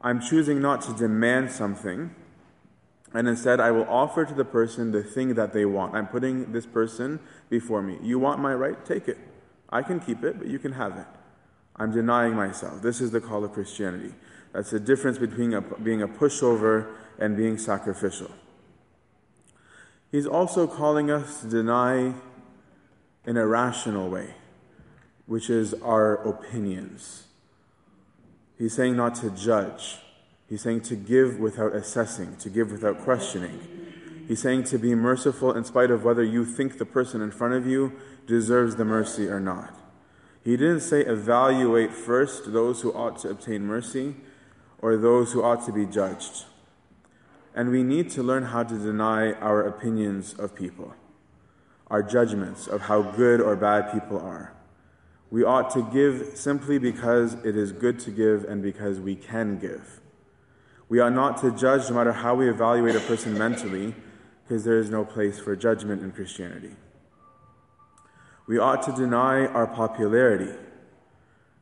I'm 0.00 0.20
choosing 0.20 0.60
not 0.60 0.82
to 0.82 0.92
demand 0.92 1.50
something, 1.50 2.14
and 3.14 3.28
instead 3.28 3.60
I 3.60 3.70
will 3.70 3.86
offer 3.88 4.24
to 4.24 4.34
the 4.34 4.44
person 4.44 4.92
the 4.92 5.02
thing 5.02 5.34
that 5.34 5.52
they 5.52 5.64
want. 5.64 5.94
I'm 5.94 6.06
putting 6.06 6.52
this 6.52 6.66
person 6.66 7.20
before 7.50 7.82
me. 7.82 7.98
You 8.02 8.18
want 8.18 8.40
my 8.40 8.54
right? 8.54 8.84
Take 8.84 9.08
it. 9.08 9.18
I 9.70 9.82
can 9.82 10.00
keep 10.00 10.22
it, 10.24 10.38
but 10.38 10.48
you 10.48 10.58
can 10.58 10.72
have 10.72 10.96
it. 10.96 11.06
I'm 11.76 11.92
denying 11.92 12.34
myself. 12.34 12.82
This 12.82 13.00
is 13.00 13.10
the 13.10 13.20
call 13.20 13.44
of 13.44 13.52
Christianity. 13.52 14.14
That's 14.52 14.70
the 14.70 14.80
difference 14.80 15.18
between 15.18 15.54
a, 15.54 15.60
being 15.60 16.02
a 16.02 16.08
pushover 16.08 16.94
and 17.18 17.36
being 17.36 17.56
sacrificial. 17.56 18.30
He's 20.10 20.26
also 20.26 20.66
calling 20.66 21.10
us 21.10 21.40
to 21.40 21.48
deny 21.48 22.14
in 23.24 23.36
a 23.36 23.46
rational 23.46 24.10
way, 24.10 24.34
which 25.26 25.48
is 25.48 25.72
our 25.74 26.16
opinions. 26.28 27.24
He's 28.58 28.74
saying 28.74 28.96
not 28.96 29.14
to 29.16 29.30
judge. 29.30 29.98
He's 30.52 30.60
saying 30.60 30.82
to 30.82 30.96
give 30.96 31.38
without 31.38 31.74
assessing, 31.74 32.36
to 32.36 32.50
give 32.50 32.72
without 32.72 33.00
questioning. 33.00 33.58
He's 34.28 34.42
saying 34.42 34.64
to 34.64 34.76
be 34.76 34.94
merciful 34.94 35.56
in 35.56 35.64
spite 35.64 35.90
of 35.90 36.04
whether 36.04 36.22
you 36.22 36.44
think 36.44 36.76
the 36.76 36.84
person 36.84 37.22
in 37.22 37.30
front 37.30 37.54
of 37.54 37.66
you 37.66 37.94
deserves 38.26 38.76
the 38.76 38.84
mercy 38.84 39.28
or 39.28 39.40
not. 39.40 39.74
He 40.44 40.58
didn't 40.58 40.80
say 40.80 41.06
evaluate 41.06 41.90
first 41.94 42.52
those 42.52 42.82
who 42.82 42.92
ought 42.92 43.18
to 43.20 43.30
obtain 43.30 43.62
mercy 43.64 44.14
or 44.78 44.98
those 44.98 45.32
who 45.32 45.42
ought 45.42 45.64
to 45.64 45.72
be 45.72 45.86
judged. 45.86 46.44
And 47.54 47.70
we 47.70 47.82
need 47.82 48.10
to 48.10 48.22
learn 48.22 48.42
how 48.42 48.62
to 48.62 48.78
deny 48.78 49.32
our 49.32 49.62
opinions 49.62 50.34
of 50.34 50.54
people, 50.54 50.92
our 51.86 52.02
judgments 52.02 52.66
of 52.66 52.82
how 52.82 53.00
good 53.00 53.40
or 53.40 53.56
bad 53.56 53.90
people 53.90 54.20
are. 54.20 54.52
We 55.30 55.44
ought 55.44 55.70
to 55.70 55.88
give 55.90 56.36
simply 56.36 56.76
because 56.76 57.42
it 57.42 57.56
is 57.56 57.72
good 57.72 57.98
to 58.00 58.10
give 58.10 58.44
and 58.44 58.62
because 58.62 59.00
we 59.00 59.16
can 59.16 59.58
give. 59.58 60.01
We 60.92 61.00
ought 61.00 61.14
not 61.14 61.38
to 61.38 61.50
judge 61.50 61.88
no 61.88 61.96
matter 61.96 62.12
how 62.12 62.34
we 62.34 62.50
evaluate 62.50 62.94
a 62.94 63.00
person 63.00 63.38
mentally, 63.38 63.94
because 64.44 64.62
there 64.62 64.76
is 64.76 64.90
no 64.90 65.06
place 65.06 65.38
for 65.38 65.56
judgment 65.56 66.02
in 66.02 66.12
Christianity. 66.12 66.72
We 68.46 68.58
ought 68.58 68.82
to 68.82 68.92
deny 68.92 69.46
our 69.46 69.66
popularity 69.66 70.52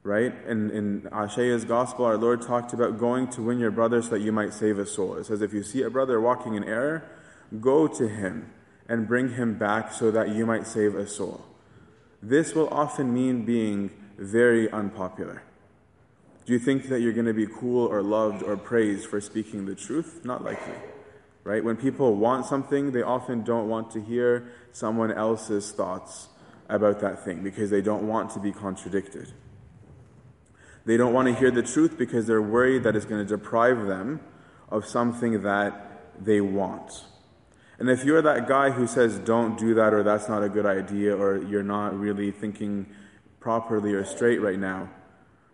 right? 0.03 0.33
In, 0.49 0.71
in 0.71 1.09
Isaiah's 1.13 1.65
gospel, 1.65 2.07
our 2.07 2.17
Lord 2.17 2.41
talked 2.41 2.73
about 2.73 2.99
going 2.99 3.29
to 3.33 3.43
win 3.43 3.59
your 3.59 3.71
brother 3.71 4.01
so 4.01 4.09
that 4.09 4.21
you 4.21 4.33
might 4.33 4.55
save 4.55 4.79
a 4.79 4.87
soul. 4.87 5.17
It 5.17 5.27
says, 5.27 5.43
if 5.43 5.53
you 5.53 5.63
see 5.63 5.83
a 5.83 5.91
brother 5.91 6.19
walking 6.19 6.55
in 6.55 6.65
error, 6.65 7.05
go 7.61 7.87
to 7.87 8.09
him 8.09 8.51
and 8.89 9.07
bring 9.07 9.35
him 9.35 9.59
back 9.59 9.93
so 9.93 10.11
that 10.11 10.31
you 10.31 10.47
might 10.47 10.67
save 10.67 10.95
a 10.95 11.07
soul. 11.07 11.45
This 12.23 12.55
will 12.55 12.69
often 12.69 13.13
mean 13.13 13.45
being 13.45 13.91
very 14.17 14.71
unpopular. 14.71 15.43
Do 16.51 16.55
you 16.55 16.59
think 16.59 16.89
that 16.89 17.01
you're 17.01 17.13
going 17.13 17.27
to 17.27 17.33
be 17.33 17.47
cool 17.47 17.87
or 17.87 18.03
loved 18.03 18.43
or 18.43 18.57
praised 18.57 19.07
for 19.07 19.21
speaking 19.21 19.67
the 19.67 19.77
truth? 19.77 20.23
Not 20.25 20.43
likely. 20.43 20.75
Right? 21.45 21.63
When 21.63 21.77
people 21.77 22.17
want 22.17 22.45
something, 22.45 22.91
they 22.91 23.03
often 23.03 23.45
don't 23.45 23.69
want 23.69 23.93
to 23.93 24.01
hear 24.01 24.51
someone 24.73 25.13
else's 25.13 25.71
thoughts 25.71 26.27
about 26.69 26.99
that 27.03 27.25
thing 27.25 27.45
because 27.45 27.71
they 27.71 27.81
don't 27.81 28.09
want 28.09 28.31
to 28.33 28.41
be 28.41 28.51
contradicted. 28.51 29.33
They 30.87 30.97
don't 30.97 31.13
want 31.13 31.29
to 31.29 31.35
hear 31.35 31.53
the 31.53 31.63
truth 31.63 31.97
because 31.97 32.27
they're 32.27 32.43
worried 32.43 32.83
that 32.83 32.97
it's 32.97 33.07
going 33.07 33.25
to 33.25 33.37
deprive 33.37 33.87
them 33.87 34.19
of 34.71 34.85
something 34.85 35.43
that 35.43 36.03
they 36.21 36.41
want. 36.41 37.05
And 37.79 37.89
if 37.89 38.03
you're 38.03 38.23
that 38.23 38.49
guy 38.49 38.71
who 38.71 38.89
says, 38.89 39.21
don't 39.21 39.57
do 39.57 39.75
that, 39.75 39.95
or 39.95 40.03
that's 40.03 40.29
not 40.29 40.43
a 40.43 40.49
good 40.49 40.67
idea, 40.67 41.17
or 41.17 41.41
you're 41.45 41.63
not 41.63 41.97
really 41.97 42.33
thinking 42.33 42.87
properly 43.39 43.93
or 43.93 44.05
straight 44.05 44.41
right 44.41 44.59
now, 44.59 44.89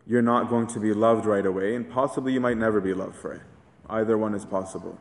you're 0.06 0.22
not 0.22 0.48
going 0.48 0.66
to 0.68 0.80
be 0.80 0.92
loved 0.92 1.26
right 1.26 1.44
away, 1.44 1.74
and 1.74 1.90
possibly 1.90 2.32
you 2.32 2.40
might 2.40 2.56
never 2.56 2.80
be 2.80 2.94
loved 2.94 3.16
for 3.16 3.32
it. 3.32 3.42
Either 3.88 4.16
one 4.16 4.34
is 4.34 4.44
possible. 4.44 4.98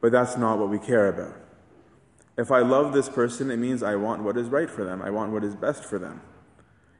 But 0.00 0.12
that's 0.12 0.36
not 0.36 0.58
what 0.58 0.68
we 0.68 0.78
care 0.78 1.08
about. 1.08 1.36
If 2.38 2.50
I 2.50 2.60
love 2.60 2.92
this 2.92 3.08
person, 3.08 3.50
it 3.50 3.56
means 3.56 3.82
I 3.82 3.96
want 3.96 4.22
what 4.22 4.36
is 4.36 4.48
right 4.48 4.70
for 4.70 4.84
them, 4.84 5.02
I 5.02 5.10
want 5.10 5.32
what 5.32 5.44
is 5.44 5.54
best 5.54 5.84
for 5.84 5.98
them. 5.98 6.22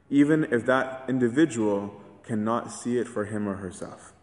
Even 0.09 0.45
if 0.51 0.65
that 0.65 1.05
individual 1.07 2.01
cannot 2.23 2.71
see 2.71 2.97
it 2.97 3.07
for 3.07 3.25
him 3.25 3.47
or 3.47 3.55
herself. 3.55 4.13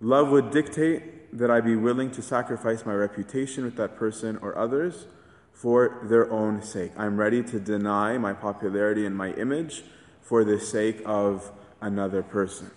Love 0.00 0.30
would 0.30 0.50
dictate 0.50 1.36
that 1.36 1.50
I 1.50 1.60
be 1.60 1.76
willing 1.76 2.10
to 2.12 2.22
sacrifice 2.22 2.84
my 2.84 2.92
reputation 2.92 3.64
with 3.64 3.76
that 3.76 3.96
person 3.96 4.38
or 4.42 4.56
others 4.56 5.06
for 5.52 6.00
their 6.04 6.30
own 6.30 6.62
sake. 6.62 6.92
I'm 6.96 7.16
ready 7.16 7.42
to 7.44 7.60
deny 7.60 8.18
my 8.18 8.32
popularity 8.32 9.06
and 9.06 9.16
my 9.16 9.32
image 9.32 9.84
for 10.20 10.44
the 10.44 10.58
sake 10.60 11.02
of 11.04 11.52
another 11.82 12.22
person. 12.22 12.70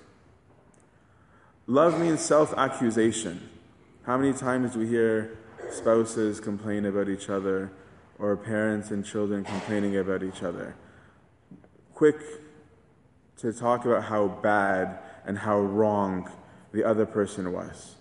Love 1.68 2.00
means 2.00 2.20
self 2.20 2.54
accusation. 2.58 3.50
How 4.04 4.18
many 4.18 4.34
times 4.34 4.74
do 4.74 4.80
we 4.80 4.88
hear 4.88 5.38
spouses 5.72 6.40
complain 6.40 6.86
about 6.86 7.10
each 7.10 7.30
other 7.30 7.72
or 8.20 8.38
parents 8.38 8.92
and 8.92 9.04
children 9.04 9.44
complaining 9.44 9.98
about 9.98 10.22
each 10.22 10.44
other? 10.44 10.76
Quick 11.94 12.18
to 13.38 13.52
talk 13.52 13.86
about 13.86 14.04
how 14.04 14.28
bad 14.28 15.00
and 15.26 15.40
how 15.40 15.60
wrong 15.60 16.30
the 16.72 16.84
other 16.84 17.06
person 17.06 17.52
was, 17.52 17.96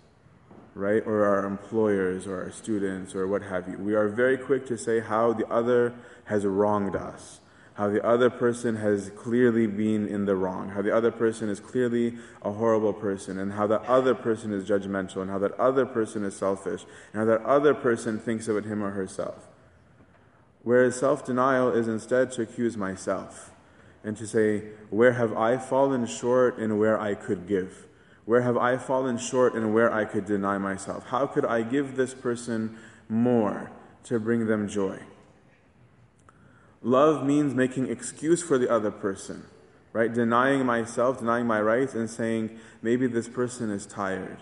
right? 0.75 1.02
Or 1.06 1.25
our 1.25 1.46
employers 1.46 2.26
or 2.26 2.42
our 2.42 2.50
students 2.50 3.14
or 3.14 3.26
what 3.26 3.42
have 3.42 3.68
you. 3.68 3.78
We 3.78 3.94
are 3.94 4.08
very 4.08 4.37
quick 4.37 4.66
to 4.66 4.76
say 4.76 5.00
how 5.00 5.32
the 5.32 5.46
other 5.49 5.94
has 6.25 6.44
wronged 6.44 6.96
us, 6.96 7.40
how 7.75 7.88
the 7.88 8.04
other 8.07 8.31
person 8.31 8.76
has 8.76 9.11
clearly 9.16 9.66
been 9.66 10.07
in 10.07 10.25
the 10.26 10.37
wrong, 10.37 10.71
how 10.71 10.83
the 10.83 10.95
other 10.95 11.11
person 11.11 11.49
is 11.49 11.59
clearly 11.59 12.16
a 12.43 12.52
horrible 12.52 12.93
person, 12.93 13.38
and 13.38 13.52
how 13.52 13.66
that 13.66 13.85
other 13.87 14.14
person 14.14 14.52
is 14.52 14.69
judgmental, 14.69 15.23
and 15.23 15.31
how 15.31 15.38
that 15.38 15.59
other 15.59 15.85
person 15.85 16.25
is 16.25 16.37
selfish, 16.37 16.85
and 17.12 17.21
how 17.21 17.25
that 17.25 17.43
other 17.45 17.75
person 17.75 18.19
thinks 18.19 18.47
about 18.47 18.64
him 18.64 18.83
or 18.83 18.90
herself. 18.90 19.49
Whereas 20.62 20.99
self 20.99 21.26
denial 21.26 21.73
is 21.73 21.88
instead 21.88 22.31
to 22.33 22.43
accuse 22.43 22.76
myself 22.76 23.50
and 24.04 24.16
to 24.19 24.26
say, 24.26 24.61
Where 24.90 25.12
have 25.12 25.33
I 25.37 25.59
fallen 25.59 26.07
short 26.07 26.59
and 26.59 26.78
where 26.78 26.99
I 27.00 27.14
could 27.14 27.49
give? 27.49 27.87
Where 28.25 28.43
have 28.43 28.57
I 28.57 28.76
fallen 28.78 29.19
short 29.19 29.54
and 29.54 29.75
where 29.75 29.93
I 29.93 30.04
could 30.04 30.26
deny 30.26 30.59
myself? 30.59 31.07
How 31.07 31.26
could 31.26 31.45
I 31.45 31.62
give 31.62 31.97
this 31.97 32.14
person 32.14 32.78
more 33.09 33.71
to 34.04 34.21
bring 34.21 34.47
them 34.47 34.69
joy? 34.69 35.00
Love 36.85 37.25
means 37.25 37.55
making 37.55 37.88
excuse 37.88 38.43
for 38.43 38.59
the 38.59 38.71
other 38.71 38.91
person, 38.91 39.45
right? 39.95 40.12
Denying 40.12 40.67
myself, 40.67 41.19
denying 41.19 41.47
my 41.47 41.59
rights, 41.59 41.95
and 41.95 42.11
saying, 42.11 42.59
maybe 42.83 43.07
this 43.07 43.26
person 43.26 43.71
is 43.71 43.87
tired. 43.87 44.37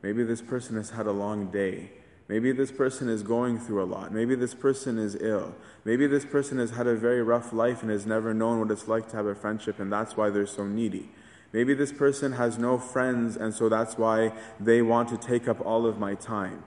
Maybe 0.00 0.22
this 0.22 0.40
person 0.40 0.76
has 0.76 0.90
had 0.90 1.06
a 1.06 1.12
long 1.12 1.50
day. 1.50 1.90
Maybe 2.28 2.52
this 2.52 2.70
person 2.70 3.08
is 3.08 3.24
going 3.24 3.58
through 3.58 3.82
a 3.82 3.90
lot. 3.90 4.14
Maybe 4.14 4.36
this 4.36 4.54
person 4.54 4.98
is 4.98 5.16
ill. 5.20 5.52
Maybe 5.84 6.06
this 6.06 6.24
person 6.24 6.58
has 6.58 6.70
had 6.70 6.86
a 6.86 6.94
very 6.94 7.24
rough 7.24 7.52
life 7.52 7.82
and 7.82 7.90
has 7.90 8.06
never 8.06 8.32
known 8.32 8.60
what 8.60 8.70
it's 8.70 8.86
like 8.86 9.08
to 9.08 9.16
have 9.16 9.26
a 9.26 9.34
friendship, 9.34 9.80
and 9.80 9.92
that's 9.92 10.16
why 10.16 10.30
they're 10.30 10.46
so 10.46 10.64
needy. 10.64 11.10
Maybe 11.52 11.74
this 11.74 11.92
person 11.92 12.34
has 12.34 12.56
no 12.56 12.78
friends, 12.78 13.36
and 13.36 13.52
so 13.52 13.68
that's 13.68 13.98
why 13.98 14.32
they 14.60 14.80
want 14.80 15.08
to 15.08 15.16
take 15.16 15.48
up 15.48 15.60
all 15.60 15.86
of 15.86 15.98
my 15.98 16.14
time. 16.14 16.62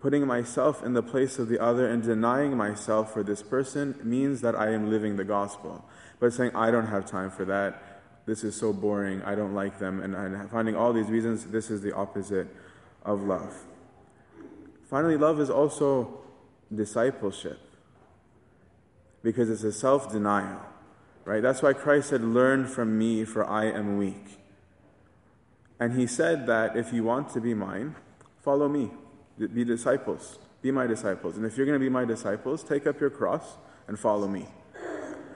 Putting 0.00 0.26
myself 0.26 0.84
in 0.84 0.94
the 0.94 1.02
place 1.02 1.38
of 1.38 1.48
the 1.48 1.58
other 1.58 1.88
and 1.88 2.02
denying 2.02 2.56
myself 2.56 3.12
for 3.12 3.22
this 3.24 3.42
person 3.42 3.98
means 4.02 4.40
that 4.42 4.54
I 4.54 4.72
am 4.72 4.90
living 4.90 5.16
the 5.16 5.24
gospel. 5.24 5.84
But 6.20 6.32
saying, 6.32 6.52
I 6.54 6.70
don't 6.70 6.86
have 6.86 7.04
time 7.04 7.30
for 7.30 7.44
that, 7.46 7.82
this 8.26 8.44
is 8.44 8.54
so 8.54 8.72
boring, 8.72 9.22
I 9.22 9.34
don't 9.34 9.54
like 9.54 9.78
them, 9.78 10.00
and 10.00 10.50
finding 10.50 10.76
all 10.76 10.92
these 10.92 11.08
reasons, 11.08 11.46
this 11.46 11.70
is 11.70 11.80
the 11.80 11.94
opposite 11.94 12.48
of 13.04 13.22
love. 13.22 13.64
Finally, 14.88 15.16
love 15.16 15.40
is 15.40 15.50
also 15.50 16.20
discipleship 16.74 17.58
because 19.22 19.50
it's 19.50 19.64
a 19.64 19.72
self 19.72 20.12
denial, 20.12 20.60
right? 21.24 21.42
That's 21.42 21.62
why 21.62 21.72
Christ 21.72 22.10
said, 22.10 22.22
Learn 22.22 22.66
from 22.66 22.98
me, 22.98 23.24
for 23.24 23.48
I 23.48 23.66
am 23.66 23.98
weak. 23.98 24.38
And 25.80 25.98
he 25.98 26.06
said 26.06 26.46
that 26.46 26.76
if 26.76 26.92
you 26.92 27.04
want 27.04 27.30
to 27.30 27.40
be 27.40 27.54
mine, 27.54 27.96
follow 28.42 28.68
me, 28.68 28.90
be 29.46 29.64
disciples, 29.64 30.38
be 30.62 30.70
my 30.70 30.86
disciples. 30.86 31.36
And 31.36 31.46
if 31.46 31.56
you're 31.56 31.66
going 31.66 31.78
to 31.78 31.84
be 31.84 31.90
my 31.90 32.04
disciples, 32.04 32.62
take 32.62 32.86
up 32.86 33.00
your 33.00 33.10
cross 33.10 33.56
and 33.86 33.98
follow 33.98 34.28
me. 34.28 34.48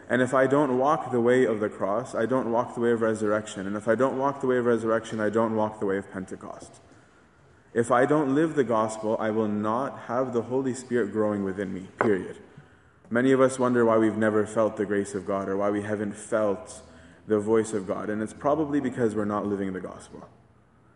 And 0.09 0.21
if 0.21 0.35
I 0.35 0.47
don't 0.47 0.77
walk 0.79 1.11
the 1.11 1.21
way 1.21 1.45
of 1.47 1.61
the 1.61 1.69
cross, 1.69 2.15
I 2.15 2.27
don't 2.27 2.51
walk 2.51 2.75
the 2.75 2.81
way 2.81 2.91
of 2.91 3.01
resurrection. 3.01 3.67
And 3.67 3.77
if 3.77 3.89
I 3.89 3.95
don't 3.95 4.19
walk 4.19 4.41
the 4.41 4.47
way 4.47 4.59
of 4.59 4.67
resurrection, 4.67 5.21
I 5.21 5.31
don't 5.31 5.57
walk 5.57 5.81
the 5.81 5.87
way 5.87 5.97
of 5.97 6.11
Pentecost. 6.11 6.81
If 7.73 7.91
I 7.91 8.05
don't 8.05 8.35
live 8.35 8.55
the 8.55 8.65
gospel, 8.65 9.17
I 9.19 9.31
will 9.31 9.49
not 9.49 10.01
have 10.01 10.35
the 10.35 10.43
Holy 10.43 10.75
Spirit 10.75 11.13
growing 11.13 11.45
within 11.45 11.73
me, 11.73 11.89
period. 11.99 12.39
Many 13.09 13.33
of 13.33 13.41
us 13.41 13.59
wonder 13.59 13.85
why 13.85 13.97
we've 13.97 14.17
never 14.17 14.45
felt 14.45 14.77
the 14.77 14.85
grace 14.85 15.15
of 15.15 15.27
God 15.27 15.49
or 15.49 15.57
why 15.57 15.71
we 15.71 15.83
haven't 15.83 16.15
felt 16.15 16.83
the 17.27 17.39
voice 17.39 17.73
of 17.73 17.87
God. 17.87 18.11
And 18.11 18.21
it's 18.21 18.35
probably 18.35 18.81
because 18.81 19.15
we're 19.15 19.25
not 19.25 19.47
living 19.47 19.73
the 19.73 19.81
gospel. 19.81 20.29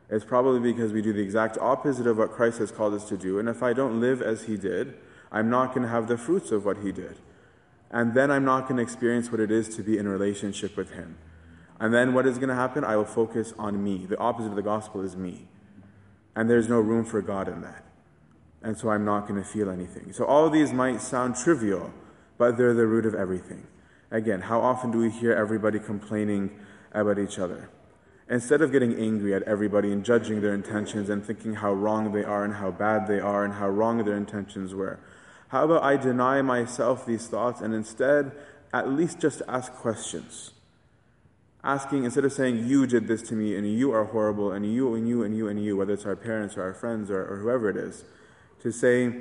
It's 0.08 0.24
probably 0.24 0.60
because 0.72 0.92
we 0.92 1.02
do 1.02 1.12
the 1.12 1.22
exact 1.22 1.58
opposite 1.58 2.06
of 2.06 2.18
what 2.18 2.30
Christ 2.30 2.58
has 2.58 2.70
called 2.70 2.94
us 2.94 3.08
to 3.08 3.16
do. 3.16 3.38
And 3.38 3.48
if 3.48 3.62
I 3.62 3.72
don't 3.72 4.00
live 4.00 4.22
as 4.22 4.44
he 4.44 4.56
did, 4.56 4.94
I'm 5.32 5.50
not 5.50 5.74
going 5.74 5.82
to 5.82 5.88
have 5.88 6.06
the 6.06 6.16
fruits 6.16 6.52
of 6.52 6.64
what 6.64 6.78
he 6.78 6.92
did. 6.92 7.16
And 7.90 8.14
then 8.14 8.30
I'm 8.30 8.44
not 8.44 8.62
going 8.68 8.76
to 8.76 8.82
experience 8.82 9.30
what 9.30 9.40
it 9.40 9.50
is 9.50 9.74
to 9.76 9.82
be 9.82 9.98
in 9.98 10.08
relationship 10.08 10.76
with 10.76 10.90
him. 10.90 11.18
And 11.80 11.92
then 11.92 12.14
what 12.14 12.26
is 12.26 12.38
going 12.38 12.48
to 12.48 12.54
happen? 12.54 12.84
I 12.84 12.96
will 12.96 13.04
focus 13.04 13.52
on 13.58 13.82
me. 13.82 14.06
The 14.06 14.18
opposite 14.18 14.50
of 14.50 14.56
the 14.56 14.62
gospel 14.62 15.02
is 15.02 15.16
me. 15.16 15.46
And 16.34 16.48
there's 16.48 16.68
no 16.68 16.80
room 16.80 17.04
for 17.04 17.20
God 17.20 17.48
in 17.48 17.60
that. 17.62 17.84
And 18.62 18.76
so 18.76 18.90
I'm 18.90 19.04
not 19.04 19.28
going 19.28 19.42
to 19.42 19.48
feel 19.48 19.70
anything. 19.70 20.12
So 20.12 20.24
all 20.24 20.46
of 20.46 20.52
these 20.52 20.72
might 20.72 21.00
sound 21.00 21.36
trivial, 21.36 21.92
but 22.38 22.56
they're 22.56 22.74
the 22.74 22.86
root 22.86 23.06
of 23.06 23.14
everything. 23.14 23.66
Again, 24.10 24.40
how 24.40 24.60
often 24.60 24.90
do 24.90 24.98
we 24.98 25.10
hear 25.10 25.32
everybody 25.32 25.78
complaining 25.78 26.58
about 26.92 27.18
each 27.18 27.38
other? 27.38 27.68
Instead 28.28 28.60
of 28.60 28.72
getting 28.72 28.98
angry 28.98 29.34
at 29.34 29.42
everybody 29.44 29.92
and 29.92 30.04
judging 30.04 30.40
their 30.40 30.52
intentions 30.52 31.08
and 31.08 31.24
thinking 31.24 31.54
how 31.54 31.72
wrong 31.72 32.12
they 32.12 32.24
are 32.24 32.44
and 32.44 32.54
how 32.54 32.70
bad 32.70 33.06
they 33.06 33.20
are 33.20 33.44
and 33.44 33.54
how 33.54 33.68
wrong 33.68 34.04
their 34.04 34.16
intentions 34.16 34.74
were, 34.74 34.98
how 35.48 35.64
about 35.64 35.84
I 35.84 35.96
deny 35.96 36.42
myself 36.42 37.06
these 37.06 37.28
thoughts 37.28 37.60
and 37.60 37.72
instead 37.72 38.32
at 38.72 38.88
least 38.88 39.20
just 39.20 39.42
ask 39.46 39.72
questions? 39.72 40.50
Asking, 41.62 42.04
instead 42.04 42.24
of 42.24 42.32
saying, 42.32 42.66
You 42.66 42.86
did 42.86 43.06
this 43.06 43.22
to 43.22 43.34
me 43.34 43.54
and 43.54 43.66
you 43.66 43.92
are 43.92 44.04
horrible 44.04 44.52
and 44.52 44.72
you 44.72 44.94
and 44.94 45.08
you 45.08 45.22
and 45.22 45.36
you 45.36 45.48
and 45.48 45.64
you, 45.64 45.76
whether 45.76 45.92
it's 45.92 46.06
our 46.06 46.16
parents 46.16 46.56
or 46.56 46.62
our 46.62 46.74
friends 46.74 47.10
or, 47.10 47.24
or 47.24 47.38
whoever 47.38 47.70
it 47.70 47.76
is, 47.76 48.04
to 48.60 48.72
say, 48.72 49.12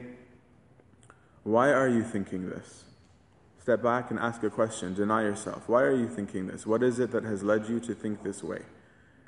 Why 1.43 1.71
are 1.71 1.87
you 1.87 2.03
thinking 2.03 2.49
this? 2.49 2.85
Step 3.59 3.81
back 3.81 4.11
and 4.11 4.19
ask 4.19 4.43
a 4.43 4.49
question. 4.49 4.93
Deny 4.93 5.23
yourself. 5.23 5.67
Why 5.67 5.81
are 5.81 5.95
you 5.95 6.07
thinking 6.07 6.47
this? 6.47 6.67
What 6.67 6.83
is 6.83 6.99
it 6.99 7.11
that 7.11 7.23
has 7.23 7.41
led 7.41 7.67
you 7.67 7.79
to 7.81 7.95
think 7.95 8.21
this 8.23 8.43
way? 8.43 8.61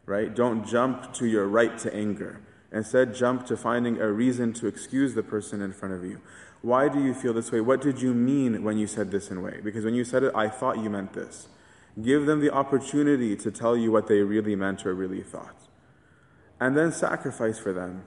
Right? 0.07 0.33
Don't 0.33 0.65
jump 0.65 1.13
to 1.15 1.27
your 1.27 1.47
right 1.47 1.77
to 1.77 1.93
anger. 1.93 2.41
Instead, 2.71 3.13
jump 3.13 3.45
to 3.47 3.55
finding 3.55 4.01
a 4.01 4.11
reason 4.11 4.53
to 4.53 4.65
excuse 4.67 5.13
the 5.13 5.21
person 5.21 5.61
in 5.61 5.71
front 5.71 5.93
of 5.93 6.03
you. 6.03 6.19
Why 6.61 6.89
do 6.89 7.03
you 7.03 7.13
feel 7.13 7.33
this 7.33 7.51
way? 7.51 7.61
What 7.61 7.81
did 7.81 8.01
you 8.01 8.13
mean 8.13 8.63
when 8.63 8.77
you 8.77 8.87
said 8.87 9.11
this 9.11 9.29
in 9.29 9.37
a 9.37 9.41
way? 9.41 9.59
Because 9.63 9.85
when 9.85 9.93
you 9.93 10.03
said 10.03 10.23
it, 10.23 10.33
I 10.33 10.49
thought 10.49 10.79
you 10.79 10.89
meant 10.89 11.13
this. 11.13 11.47
Give 12.01 12.25
them 12.25 12.41
the 12.41 12.51
opportunity 12.51 13.35
to 13.35 13.51
tell 13.51 13.77
you 13.77 13.91
what 13.91 14.07
they 14.07 14.21
really 14.21 14.55
meant 14.55 14.85
or 14.85 14.93
really 14.93 15.21
thought. 15.21 15.55
And 16.59 16.75
then 16.75 16.91
sacrifice 16.91 17.59
for 17.59 17.73
them. 17.73 18.03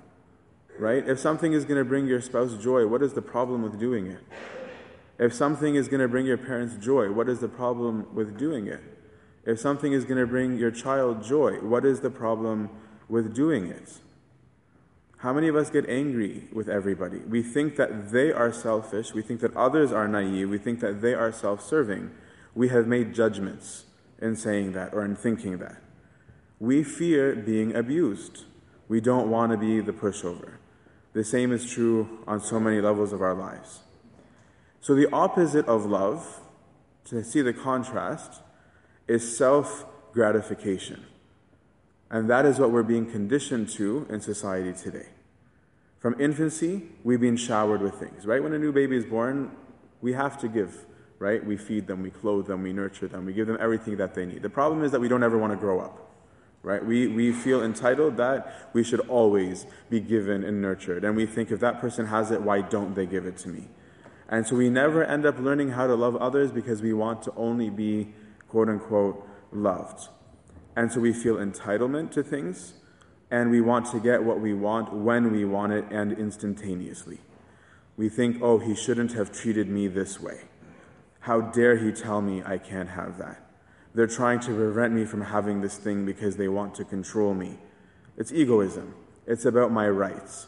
Right? 0.79 1.07
If 1.07 1.19
something 1.19 1.53
is 1.53 1.65
going 1.65 1.79
to 1.79 1.85
bring 1.85 2.07
your 2.07 2.21
spouse 2.21 2.55
joy, 2.55 2.87
what 2.87 3.03
is 3.03 3.13
the 3.13 3.23
problem 3.23 3.63
with 3.63 3.79
doing 3.79 4.07
it? 4.07 4.21
If 5.19 5.35
something 5.35 5.75
is 5.75 5.89
going 5.89 6.01
to 6.01 6.09
bring 6.09 6.25
your 6.25 6.39
parents 6.39 6.77
joy, 6.77 7.13
what 7.13 7.29
is 7.29 7.41
the 7.41 7.49
problem 7.49 8.07
with 8.15 8.39
doing 8.39 8.67
it? 8.67 8.81
If 9.45 9.59
something 9.59 9.93
is 9.93 10.05
going 10.05 10.21
to 10.21 10.27
bring 10.27 10.59
your 10.59 10.71
child 10.71 11.25
joy, 11.25 11.55
what 11.61 11.85
is 11.85 12.01
the 12.01 12.11
problem 12.11 12.71
with 13.09 13.35
doing 13.35 13.67
it? 13.67 13.99
How 15.19 15.33
many 15.33 15.49
of 15.49 15.57
us 15.57 15.69
get 15.69 15.89
angry 15.89 16.49
with 16.53 16.69
everybody? 16.69 17.19
We 17.19 17.43
think 17.43 17.77
that 17.77 18.11
they 18.11 18.33
are 18.33 18.53
selfish. 18.53 19.13
We 19.13 19.23
think 19.23 19.41
that 19.41 19.55
others 19.55 19.93
are 19.93 20.09
naive. 20.09 20.49
We 20.49 20.59
think 20.59 20.81
that 20.81 21.03
they 21.03 21.15
are 21.15 21.31
self 21.31 21.63
serving. 21.63 22.11
We 22.55 22.69
have 22.69 22.87
made 22.87 23.15
judgments 23.15 23.85
in 24.21 24.37
saying 24.37 24.73
that 24.73 24.95
or 24.95 25.05
in 25.05 25.17
thinking 25.17 25.59
that. 25.59 25.77
We 26.59 26.83
fear 26.83 27.35
being 27.35 27.75
abused. 27.75 28.45
We 28.89 29.01
don't 29.01 29.31
want 29.31 29.53
to 29.53 29.59
be 29.59 29.81
the 29.81 29.93
pushover. 29.93 30.55
The 31.13 31.25
same 31.25 31.53
is 31.53 31.71
true 31.71 32.21
on 32.27 32.41
so 32.41 32.59
many 32.61 32.81
levels 32.81 33.13
of 33.13 33.21
our 33.21 33.35
lives. 33.35 33.81
So, 34.81 34.95
the 34.95 35.13
opposite 35.13 35.67
of 35.67 35.85
love, 35.85 36.41
to 37.07 37.23
see 37.23 37.43
the 37.43 37.53
contrast, 37.53 38.41
is 39.11 39.37
self 39.37 39.85
gratification. 40.13 41.05
And 42.11 42.31
that 42.31 42.47
is 42.47 42.59
what 42.59 42.71
we're 42.71 42.83
being 42.83 43.11
conditioned 43.11 43.69
to 43.71 44.07
in 44.09 44.21
society 44.21 44.73
today. 44.73 45.09
From 45.99 46.19
infancy, 46.21 46.83
we've 47.05 47.21
been 47.21 47.37
showered 47.37 47.83
with 47.83 47.95
things, 47.95 48.27
right? 48.27 48.43
When 48.43 48.53
a 48.53 48.59
new 48.59 48.73
baby 48.73 48.97
is 48.97 49.05
born, 49.05 49.51
we 50.01 50.13
have 50.15 50.41
to 50.41 50.49
give, 50.49 50.87
right? 51.19 51.45
We 51.45 51.57
feed 51.57 51.87
them, 51.87 52.03
we 52.03 52.11
clothe 52.11 52.47
them, 52.47 52.63
we 52.63 52.73
nurture 52.73 53.07
them, 53.07 53.27
we 53.27 53.33
give 53.33 53.47
them 53.47 53.59
everything 53.61 53.97
that 53.99 54.15
they 54.15 54.25
need. 54.25 54.43
The 54.43 54.49
problem 54.49 54.83
is 54.83 54.93
that 54.93 55.01
we 55.01 55.09
don't 55.09 55.23
ever 55.23 55.39
want 55.39 55.53
to 55.53 55.59
grow 55.59 55.81
up, 55.81 56.11
right? 56.63 56.85
We, 56.85 57.07
we 57.07 57.33
feel 57.33 57.63
entitled 57.63 58.17
that 58.17 58.71
we 58.73 58.83
should 58.83 59.01
always 59.09 59.67
be 59.91 60.01
given 60.01 60.43
and 60.43 60.63
nurtured. 60.63 61.05
And 61.05 61.17
we 61.17 61.27
think 61.27 61.51
if 61.51 61.61
that 61.61 61.81
person 61.81 62.07
has 62.07 62.31
it, 62.31 62.43
why 62.43 62.63
don't 62.63 62.95
they 62.95 63.07
give 63.07 63.27
it 63.27 63.37
to 63.39 63.49
me? 63.49 63.69
And 64.29 64.47
so 64.47 64.55
we 64.57 64.71
never 64.71 65.05
end 65.05 65.27
up 65.27 65.39
learning 65.39 65.71
how 65.71 65.89
to 65.89 65.95
love 65.95 66.17
others 66.17 66.53
because 66.53 66.81
we 66.81 66.93
want 66.93 67.23
to 67.25 67.33
only 67.37 67.69
be, 67.69 68.15
quote 68.51 68.69
unquote, 68.69 69.27
loved. 69.53 70.09
And 70.77 70.93
so 70.93 71.01
we 71.01 71.13
feel 71.13 71.37
entitlement 71.37 72.11
to 72.13 72.23
things, 72.23 72.75
and 73.31 73.51
we 73.51 73.61
want 73.61 73.87
to 73.93 74.01
get 74.01 74.23
what 74.23 74.41
we 74.41 74.53
want 74.53 74.93
when 74.93 75.33
we 75.33 75.45
want 75.45 75.73
it 75.73 75.85
and 75.91 76.13
instantaneously. 76.13 77.21
We 77.97 78.09
think, 78.09 78.39
oh, 78.43 78.59
he 78.59 78.75
shouldn't 78.75 79.13
have 79.13 79.33
treated 79.33 79.69
me 79.69 79.89
this 79.89 80.21
way. 80.21 80.43
How 81.21 81.41
dare 81.41 81.77
he 81.77 81.93
tell 81.93 82.23
me 82.23 82.43
I 82.45 82.59
can't 82.59 82.89
have 82.89 83.19
that? 83.19 83.47
They're 83.95 84.07
trying 84.07 84.41
to 84.41 84.55
prevent 84.55 84.95
me 84.95 85.05
from 85.05 85.23
having 85.23 85.61
this 85.61 85.77
thing 85.77 86.07
because 86.07 86.37
they 86.37 86.49
want 86.49 86.75
to 86.77 86.85
control 86.85 87.35
me. 87.35 87.59
It's 88.17 88.33
egoism, 88.33 88.95
it's 89.27 89.45
about 89.45 89.73
my 89.73 89.89
rights. 89.89 90.47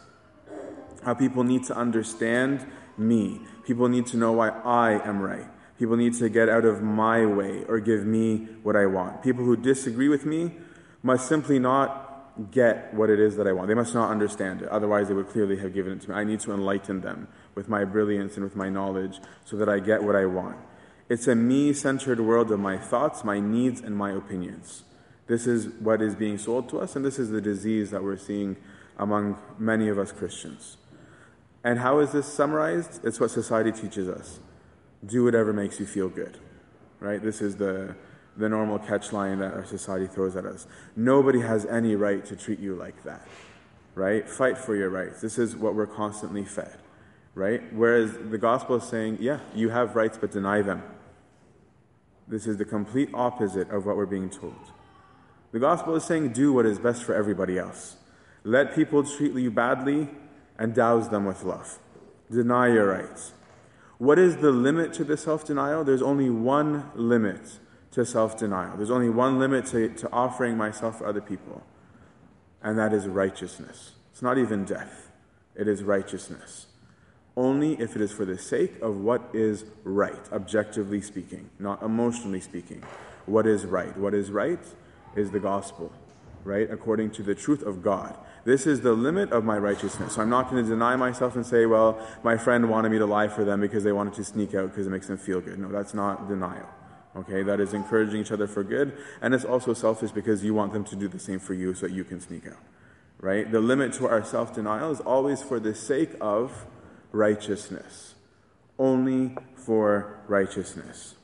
How 1.05 1.15
people 1.15 1.43
need 1.43 1.65
to 1.65 1.77
understand 1.77 2.67
me. 2.97 3.41
People 3.67 3.89
need 3.89 4.07
to 4.07 4.17
know 4.17 4.33
why 4.33 4.51
I 4.51 5.07
am 5.07 5.21
right. 5.21 5.47
People 5.83 5.97
need 5.97 6.15
to 6.15 6.29
get 6.29 6.49
out 6.49 6.65
of 6.65 6.81
my 6.81 7.27
way 7.27 7.65
or 7.65 7.81
give 7.81 8.07
me 8.07 8.47
what 8.63 8.77
I 8.77 8.87
want. 8.87 9.21
People 9.21 9.45
who 9.45 9.57
disagree 9.57 10.09
with 10.09 10.25
me 10.25 10.53
must 11.03 11.27
simply 11.27 11.59
not 11.59 12.53
get 12.53 12.95
what 12.95 13.11
it 13.11 13.19
is 13.19 13.35
that 13.35 13.49
I 13.49 13.53
want. 13.53 13.67
They 13.67 13.75
must 13.75 13.93
not 13.93 14.09
understand 14.09 14.63
it. 14.63 14.69
Otherwise, 14.69 15.09
they 15.09 15.15
would 15.15 15.29
clearly 15.29 15.57
have 15.57 15.75
given 15.75 15.95
it 15.95 16.03
to 16.03 16.11
me. 16.11 16.15
I 16.15 16.23
need 16.23 16.39
to 16.39 16.53
enlighten 16.53 17.01
them 17.01 17.27
with 17.57 17.69
my 17.69 17.85
brilliance 17.85 18.37
and 18.37 18.45
with 18.45 18.55
my 18.55 18.69
knowledge 18.69 19.19
so 19.45 19.57
that 19.57 19.69
I 19.69 19.81
get 19.81 20.05
what 20.05 20.15
I 20.15 20.25
want. 20.25 20.57
It's 21.09 21.27
a 21.27 21.35
me 21.35 21.73
centered 21.73 22.21
world 22.21 22.53
of 22.53 22.61
my 22.61 22.79
thoughts, 22.79 23.25
my 23.25 23.41
needs, 23.41 23.81
and 23.81 23.97
my 23.97 24.13
opinions. 24.13 24.85
This 25.27 25.49
is 25.49 25.67
what 25.81 26.01
is 26.01 26.15
being 26.15 26.39
sold 26.39 26.69
to 26.69 26.79
us, 26.79 26.95
and 26.95 27.05
this 27.05 27.19
is 27.19 27.31
the 27.31 27.41
disease 27.41 27.91
that 27.91 28.05
we're 28.05 28.17
seeing 28.19 28.55
among 28.99 29.37
many 29.59 29.89
of 29.89 29.99
us 29.99 30.13
Christians. 30.13 30.77
And 31.65 31.81
how 31.81 31.99
is 31.99 32.13
this 32.13 32.33
summarized? 32.33 33.05
It's 33.05 33.19
what 33.19 33.33
society 33.33 33.73
teaches 33.73 34.09
us 34.09 34.39
do 35.05 35.25
whatever 35.25 35.53
makes 35.53 35.81
you 35.81 35.87
feel 35.87 36.09
good. 36.09 36.39
Right? 37.01 37.23
This 37.23 37.41
is 37.41 37.57
the, 37.57 37.97
the 38.37 38.49
normal 38.49 38.79
catch 38.79 39.13
line 39.13 39.39
that 39.41 39.55
our 39.55 39.65
society 39.65 40.07
throws 40.07 40.37
at 40.37 40.47
us. 40.47 40.67
Nobody 40.97 41.41
has 41.41 41.67
any 41.67 41.97
right 41.97 42.25
to 42.27 42.37
treat 42.37 42.61
you 42.61 42.75
like 42.75 43.03
that. 43.05 43.27
Right? 43.95 44.29
Fight 44.29 44.57
for 44.57 44.77
your 44.77 44.91
rights. 44.91 45.21
This 45.21 45.39
is 45.39 45.57
what 45.57 45.75
we're 45.75 45.87
constantly 45.87 46.45
fed. 46.45 46.79
Right? 47.35 47.73
Whereas 47.73 48.13
the 48.31 48.39
gospel 48.39 48.77
is 48.77 48.85
saying, 48.85 49.19
yeah, 49.21 49.41
you 49.55 49.71
have 49.71 49.97
rights, 49.97 50.19
but 50.19 50.31
deny 50.31 50.63
them. 50.63 50.83
This 52.29 52.47
is 52.47 52.57
the 52.57 52.65
complete 52.65 53.11
opposite 53.13 53.71
of 53.71 53.85
what 53.85 53.97
we're 53.97 54.07
being 54.07 54.31
told. 54.31 54.71
The 55.51 55.59
gospel 55.59 55.97
is 55.97 56.05
saying, 56.05 56.33
do 56.33 56.53
what 56.53 56.67
is 56.67 56.79
best 56.79 57.05
for 57.05 57.15
everybody 57.15 57.59
else. 57.59 57.97
Let 58.45 58.75
people 58.75 59.03
treat 59.05 59.35
you 59.35 59.51
badly, 59.51 60.09
and 60.59 60.75
douse 60.75 61.09
them 61.09 61.25
with 61.25 61.43
love. 61.43 61.79
Deny 62.31 62.69
your 62.69 62.87
rights. 62.87 63.33
What 64.03 64.19
is 64.19 64.39
the 64.39 64.51
limit 64.51 64.93
to 64.95 65.05
the 65.05 65.17
self 65.17 65.45
denial? 65.45 65.85
There's 65.85 66.03
only 66.03 66.29
one 66.29 66.91
limit 66.97 67.61
to 67.93 68.05
self 68.05 68.37
denial. 68.37 68.77
There's 68.77 68.91
only 68.91 69.09
one 69.09 69.39
limit 69.39 69.67
to, 69.67 69.91
to 69.91 70.11
offering 70.11 70.57
myself 70.57 70.99
for 70.99 71.07
other 71.07 71.21
people, 71.21 71.63
and 72.65 72.77
that 72.81 72.93
is 72.93 73.07
righteousness. 73.07 73.93
It's 74.11 74.21
not 74.21 74.39
even 74.39 74.65
death, 74.65 75.13
it 75.55 75.69
is 75.69 75.85
righteousness. 75.85 76.67
Only 77.37 77.75
if 77.75 77.95
it 77.95 78.03
is 78.03 78.11
for 78.11 78.25
the 78.25 78.37
sake 78.37 78.83
of 78.83 78.97
what 78.97 79.23
is 79.33 79.67
right, 79.85 80.33
objectively 80.33 81.01
speaking, 81.01 81.49
not 81.61 81.81
emotionally 81.81 82.41
speaking. 82.41 82.83
What 83.27 83.47
is 83.47 83.65
right? 83.65 83.97
What 83.97 84.15
is 84.15 84.33
right 84.33 84.67
is 85.15 85.31
the 85.31 85.39
gospel, 85.39 85.93
right? 86.43 86.69
According 86.69 87.13
to 87.13 87.23
the 87.23 87.37
truth 87.37 87.63
of 87.63 87.85
God. 87.85 88.19
This 88.45 88.67
is 88.67 88.81
the 88.81 88.93
limit 88.93 89.31
of 89.31 89.45
my 89.45 89.57
righteousness. 89.57 90.15
So 90.15 90.23
I'm 90.23 90.31
not 90.31 90.51
going 90.51 90.65
to 90.65 90.69
deny 90.69 90.97
myself 90.97 91.37
and 91.37 91.47
say, 91.47 91.67
well, 91.67 92.05
my 92.25 92.37
friend 92.37 92.69
wanted 92.69 92.91
me 92.91 92.99
to 92.99 93.07
lie 93.07 93.29
for 93.29 93.45
them 93.45 93.61
because 93.61 93.85
they 93.85 93.93
wanted 93.93 94.15
to 94.15 94.25
sneak 94.25 94.55
out 94.55 94.71
because 94.71 94.87
it 94.87 94.91
makes 94.91 95.07
them 95.07 95.19
feel 95.19 95.41
good. 95.41 95.59
No, 95.59 95.69
that's 95.69 95.95
not 95.95 96.29
denial. 96.29 96.69
Okay, 97.15 97.43
that 97.43 97.61
is 97.61 97.75
encouraging 97.75 98.21
each 98.21 98.33
other 98.33 98.47
for 98.47 98.65
good. 98.65 98.97
And 99.21 99.35
it's 99.35 99.45
also 99.45 99.75
selfish 99.75 100.11
because 100.11 100.43
you 100.43 100.55
want 100.55 100.73
them 100.73 100.85
to 100.85 100.97
do 100.97 101.09
the 101.09 101.19
same 101.19 101.39
for 101.39 101.55
you 101.55 101.75
so 101.75 101.87
that 101.87 101.95
you 101.95 102.05
can 102.05 102.21
sneak 102.21 102.47
out. 102.47 102.59
Right? 103.21 103.51
The 103.51 103.61
limit 103.61 103.93
to 103.95 104.09
our 104.09 104.25
self 104.25 104.55
denial 104.55 104.91
is 104.91 105.01
always 105.01 105.43
for 105.43 105.61
the 105.61 105.75
sake 105.75 106.11
of 106.21 106.67
righteousness. 107.13 108.15
Only 108.79 109.37
for 109.55 110.19
righteousness. 110.27 111.15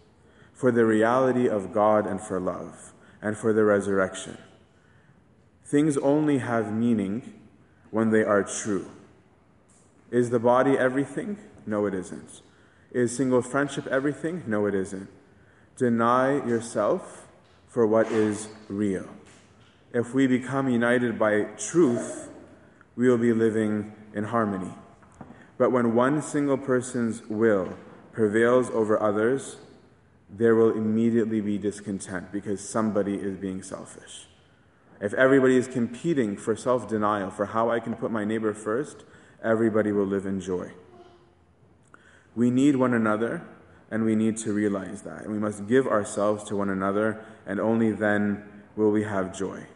For 0.53 0.71
the 0.71 0.85
reality 0.85 1.49
of 1.49 1.73
God 1.73 2.07
and 2.07 2.21
for 2.21 2.39
love. 2.39 2.93
And 3.21 3.37
for 3.37 3.53
the 3.53 3.65
resurrection. 3.65 4.39
Things 5.69 5.99
only 5.99 6.39
have 6.39 6.73
meaning 6.73 7.35
when 7.91 8.11
they 8.11 8.23
are 8.23 8.43
true. 8.43 8.91
Is 10.11 10.31
the 10.31 10.39
body 10.39 10.79
everything? 10.79 11.37
No, 11.67 11.85
it 11.85 11.93
isn't. 11.93 12.41
Is 12.91 13.15
single 13.15 13.43
friendship 13.43 13.87
everything? 13.89 14.45
No, 14.47 14.65
it 14.65 14.75
isn't. 14.75 15.09
Deny 15.77 16.37
yourself 16.47 17.29
for 17.67 17.87
what 17.87 18.11
is 18.11 18.49
real. 18.69 19.07
if 19.93 20.15
we 20.15 20.27
become 20.27 20.71
united 20.71 21.19
by 21.19 21.43
truth, 21.59 22.31
we 22.97 23.07
will 23.07 23.19
be 23.19 23.35
living 23.35 23.93
in 24.15 24.25
harmony. 24.25 24.73
But 25.59 25.71
when 25.71 25.95
one 25.95 26.23
single 26.23 26.57
person's 26.57 27.21
will 27.29 27.77
prevails 28.13 28.71
over 28.71 28.99
others, 29.03 29.59
there 30.31 30.55
will 30.55 30.71
immediately 30.71 31.43
be 31.43 31.59
discontent 31.59 32.33
because 32.33 32.67
somebody 32.67 33.17
is 33.17 33.37
being 33.37 33.63
selfish. 33.63 34.29
If 35.01 35.15
everybody 35.15 35.57
is 35.57 35.69
competing 35.69 36.37
for 36.37 36.57
self 36.57 36.89
denial, 36.89 37.31
for 37.31 37.47
how 37.47 37.71
I 37.71 37.81
can 37.81 37.95
put 37.95 38.11
my 38.11 38.25
neighbor 38.25 38.53
first, 38.53 39.05
everybody 39.43 39.93
will 39.93 40.07
live 40.07 40.27
in 40.27 40.41
joy. 40.41 40.73
We 42.35 42.51
need 42.51 42.77
one 42.77 42.95
another, 42.95 43.43
and 43.91 44.05
we 44.05 44.17
need 44.17 44.37
to 44.39 44.53
realize 44.53 45.03
that. 45.03 45.23
And 45.23 45.33
we 45.33 45.39
must 45.39 45.67
give 45.69 45.87
ourselves 45.87 46.45
to 46.45 46.57
one 46.57 46.71
another, 46.71 47.25
and 47.47 47.61
only 47.61 47.93
then 47.93 48.45
will 48.77 48.91
we 48.91 49.05
have 49.05 49.37
joy. 49.37 49.67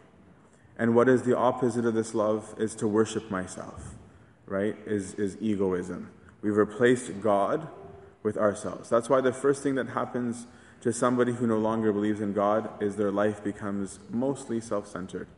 And 0.77 0.95
what 0.95 1.07
is 1.07 1.23
the 1.23 1.37
opposite 1.37 1.85
of 1.85 1.93
this 1.93 2.13
love? 2.13 2.53
Is 2.57 2.75
to 2.75 2.87
worship 2.87 3.31
myself, 3.31 3.95
right? 4.45 4.75
Is, 4.85 5.13
is 5.15 5.37
egoism. 5.39 6.09
We've 6.41 6.57
replaced 6.57 7.21
God 7.21 7.69
with 8.23 8.37
ourselves. 8.37 8.89
That's 8.89 9.09
why 9.09 9.21
the 9.21 9.33
first 9.33 9.63
thing 9.63 9.75
that 9.75 9.89
happens 9.89 10.47
to 10.83 10.91
somebody 10.91 11.31
who 11.31 11.47
no 11.47 11.57
longer 11.57 11.93
believes 11.93 12.19
in 12.19 12.33
God 12.33 12.69
is 12.83 12.97
their 12.97 13.09
life 13.09 13.41
becomes 13.41 13.99
mostly 14.09 14.59
self 14.59 14.85
centered. 14.85 15.29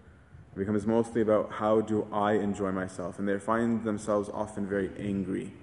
It 0.56 0.58
becomes 0.58 0.88
mostly 0.88 1.22
about 1.22 1.52
how 1.52 1.82
do 1.82 2.08
I 2.12 2.32
enjoy 2.34 2.72
myself. 2.72 3.20
And 3.20 3.28
they 3.28 3.38
find 3.38 3.84
themselves 3.84 4.28
often 4.34 4.66
very 4.66 4.90
angry 4.98 5.54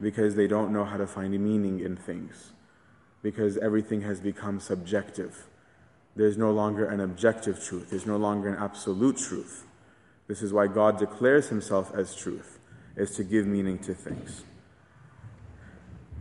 because 0.00 0.36
they 0.36 0.46
don't 0.46 0.72
know 0.72 0.86
how 0.86 0.96
to 0.96 1.06
find 1.06 1.32
meaning 1.32 1.80
in 1.80 1.96
things, 1.96 2.52
because 3.22 3.58
everything 3.58 4.00
has 4.00 4.20
become 4.20 4.58
subjective. 4.58 5.48
There's 6.16 6.38
no 6.38 6.50
longer 6.50 6.86
an 6.86 7.00
objective 7.00 7.62
truth, 7.62 7.90
there's 7.90 8.06
no 8.06 8.16
longer 8.16 8.48
an 8.48 8.56
absolute 8.58 9.18
truth. 9.18 9.66
This 10.28 10.40
is 10.40 10.50
why 10.50 10.66
God 10.66 10.98
declares 10.98 11.50
himself 11.50 11.94
as 11.94 12.16
truth, 12.16 12.58
is 12.96 13.14
to 13.16 13.24
give 13.24 13.46
meaning 13.46 13.78
to 13.80 13.92
things. 13.92 14.44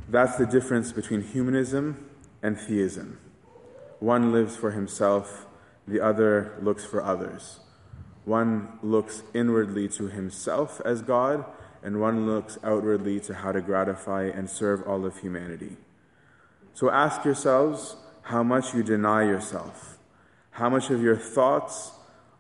That's 0.10 0.36
the 0.36 0.46
difference 0.46 0.92
between 0.92 1.22
humanism 1.22 2.10
and 2.44 2.60
theism. 2.60 3.18
One 4.00 4.34
lives 4.34 4.56
for 4.56 4.72
himself, 4.72 5.48
the 5.88 6.02
other 6.02 6.56
looks 6.62 6.86
for 6.86 7.02
others. 7.02 7.62
One 8.26 8.80
looks 8.84 9.24
inwardly 9.34 9.88
to 9.90 10.08
himself 10.08 10.82
as 10.86 11.02
God, 11.02 11.46
and 11.82 12.00
one 12.00 12.26
looks 12.26 12.58
outwardly 12.64 13.20
to 13.22 13.34
how 13.34 13.54
to 13.54 13.62
gratify 13.62 14.26
and 14.26 14.50
serve 14.50 14.84
all 14.88 15.06
of 15.06 15.18
humanity. 15.18 15.78
So 16.74 16.90
ask 16.90 17.26
yourselves 17.26 17.96
how 18.24 18.44
much 18.44 18.74
you 18.74 18.84
deny 18.84 19.24
yourself, 19.24 19.98
how 20.52 20.70
much 20.70 20.90
of 20.90 21.02
your 21.02 21.18
thoughts 21.18 21.92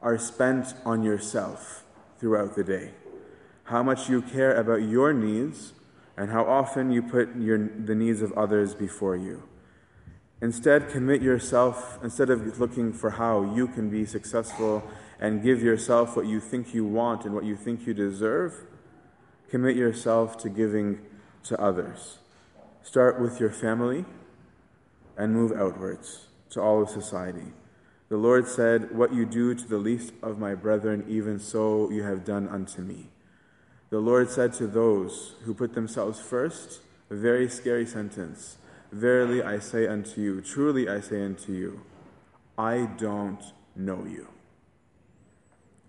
are 0.01 0.17
spent 0.17 0.73
on 0.85 1.03
yourself 1.03 1.83
throughout 2.19 2.55
the 2.55 2.63
day, 2.63 2.91
how 3.65 3.83
much 3.83 4.09
you 4.09 4.21
care 4.21 4.55
about 4.55 4.81
your 4.81 5.13
needs, 5.13 5.73
and 6.15 6.29
how 6.29 6.45
often 6.45 6.91
you 6.91 7.01
put 7.01 7.35
your, 7.35 7.57
the 7.57 7.95
needs 7.95 8.21
of 8.21 8.31
others 8.33 8.73
before 8.73 9.15
you. 9.15 9.43
Instead, 10.43 10.89
commit 10.89 11.21
yourself, 11.21 11.97
instead 12.03 12.29
of 12.29 12.59
looking 12.59 12.91
for 12.91 13.11
how 13.11 13.55
you 13.55 13.65
can 13.65 13.89
be 13.89 14.05
successful 14.05 14.83
and 15.21 15.41
give 15.41 15.63
yourself 15.63 16.17
what 16.17 16.25
you 16.25 16.41
think 16.41 16.73
you 16.73 16.83
want 16.83 17.23
and 17.23 17.33
what 17.33 17.45
you 17.45 17.55
think 17.55 17.87
you 17.87 17.93
deserve, 17.93 18.53
commit 19.49 19.77
yourself 19.77 20.37
to 20.37 20.49
giving 20.49 20.99
to 21.43 21.57
others. 21.61 22.17
Start 22.81 23.21
with 23.21 23.39
your 23.39 23.51
family 23.51 24.03
and 25.15 25.31
move 25.31 25.53
outwards 25.53 26.27
to 26.49 26.61
all 26.61 26.83
of 26.83 26.89
society. 26.89 27.53
The 28.09 28.17
Lord 28.17 28.45
said, 28.45 28.93
What 28.93 29.13
you 29.13 29.25
do 29.25 29.55
to 29.55 29.65
the 29.65 29.77
least 29.77 30.11
of 30.21 30.39
my 30.39 30.55
brethren, 30.55 31.05
even 31.07 31.39
so 31.39 31.89
you 31.89 32.03
have 32.03 32.25
done 32.25 32.49
unto 32.49 32.81
me. 32.81 33.11
The 33.91 33.99
Lord 33.99 34.29
said 34.29 34.51
to 34.55 34.67
those 34.67 35.35
who 35.45 35.53
put 35.53 35.73
themselves 35.73 36.19
first, 36.19 36.81
a 37.09 37.15
very 37.15 37.47
scary 37.47 37.85
sentence 37.85 38.57
Verily 38.93 39.41
I 39.41 39.57
say 39.57 39.87
unto 39.87 40.21
you, 40.21 40.39
truly 40.39 40.87
I 40.87 40.99
say 40.99 41.25
unto 41.25 41.51
you, 41.51 41.81
I 42.59 42.85
don't 42.97 43.43
know 43.75 44.05
you. 44.05 44.27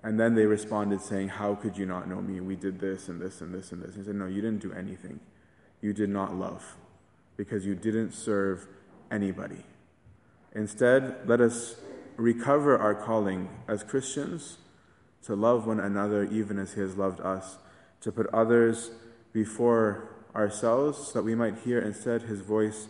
And 0.02 0.18
then 0.18 0.34
they 0.34 0.46
responded, 0.46 1.02
saying, 1.02 1.28
How 1.28 1.54
could 1.54 1.76
you 1.76 1.84
not 1.84 2.08
know 2.08 2.22
me? 2.22 2.40
We 2.40 2.56
did 2.56 2.80
this 2.80 3.08
and 3.08 3.20
this 3.20 3.42
and 3.42 3.54
this 3.54 3.72
and 3.72 3.82
this. 3.82 3.94
He 3.94 4.02
said, 4.02 4.14
No, 4.14 4.26
you 4.26 4.40
didn't 4.40 4.62
do 4.62 4.72
anything. 4.72 5.20
You 5.82 5.92
did 5.92 6.08
not 6.08 6.34
love 6.34 6.76
because 7.36 7.66
you 7.66 7.74
didn't 7.74 8.12
serve 8.12 8.66
anybody. 9.10 9.64
Instead, 10.54 11.28
let 11.28 11.42
us 11.42 11.76
recover 12.16 12.78
our 12.78 12.94
calling 12.94 13.50
as 13.68 13.84
Christians 13.84 14.58
to 15.24 15.34
love 15.34 15.66
one 15.66 15.80
another 15.80 16.24
even 16.24 16.58
as 16.58 16.72
He 16.72 16.80
has 16.80 16.96
loved 16.96 17.20
us, 17.20 17.58
to 18.00 18.10
put 18.10 18.26
others 18.32 18.92
before 19.34 20.08
ourselves 20.34 21.08
so 21.08 21.12
that 21.14 21.22
we 21.22 21.34
might 21.34 21.58
hear 21.58 21.80
instead 21.80 22.22
His 22.22 22.40
voice 22.40 22.88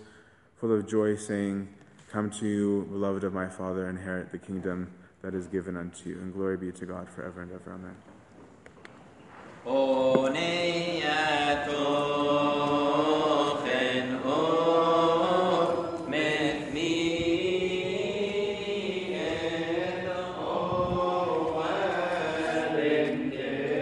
full 0.56 0.72
of 0.72 0.88
joy, 0.88 1.16
saying, 1.16 1.68
Come 2.10 2.30
to 2.30 2.46
you, 2.46 2.86
beloved 2.90 3.24
of 3.24 3.32
my 3.34 3.48
Father, 3.48 3.88
inherit 3.88 4.30
the 4.30 4.38
kingdom 4.38 4.92
that 5.22 5.34
is 5.34 5.46
given 5.46 5.76
unto 5.76 6.10
you. 6.10 6.16
And 6.16 6.32
glory 6.32 6.56
be 6.56 6.70
to 6.72 6.86
God 6.86 7.08
forever 7.08 7.42
and 7.42 7.50
ever. 7.52 7.72
Amen. 7.72 7.96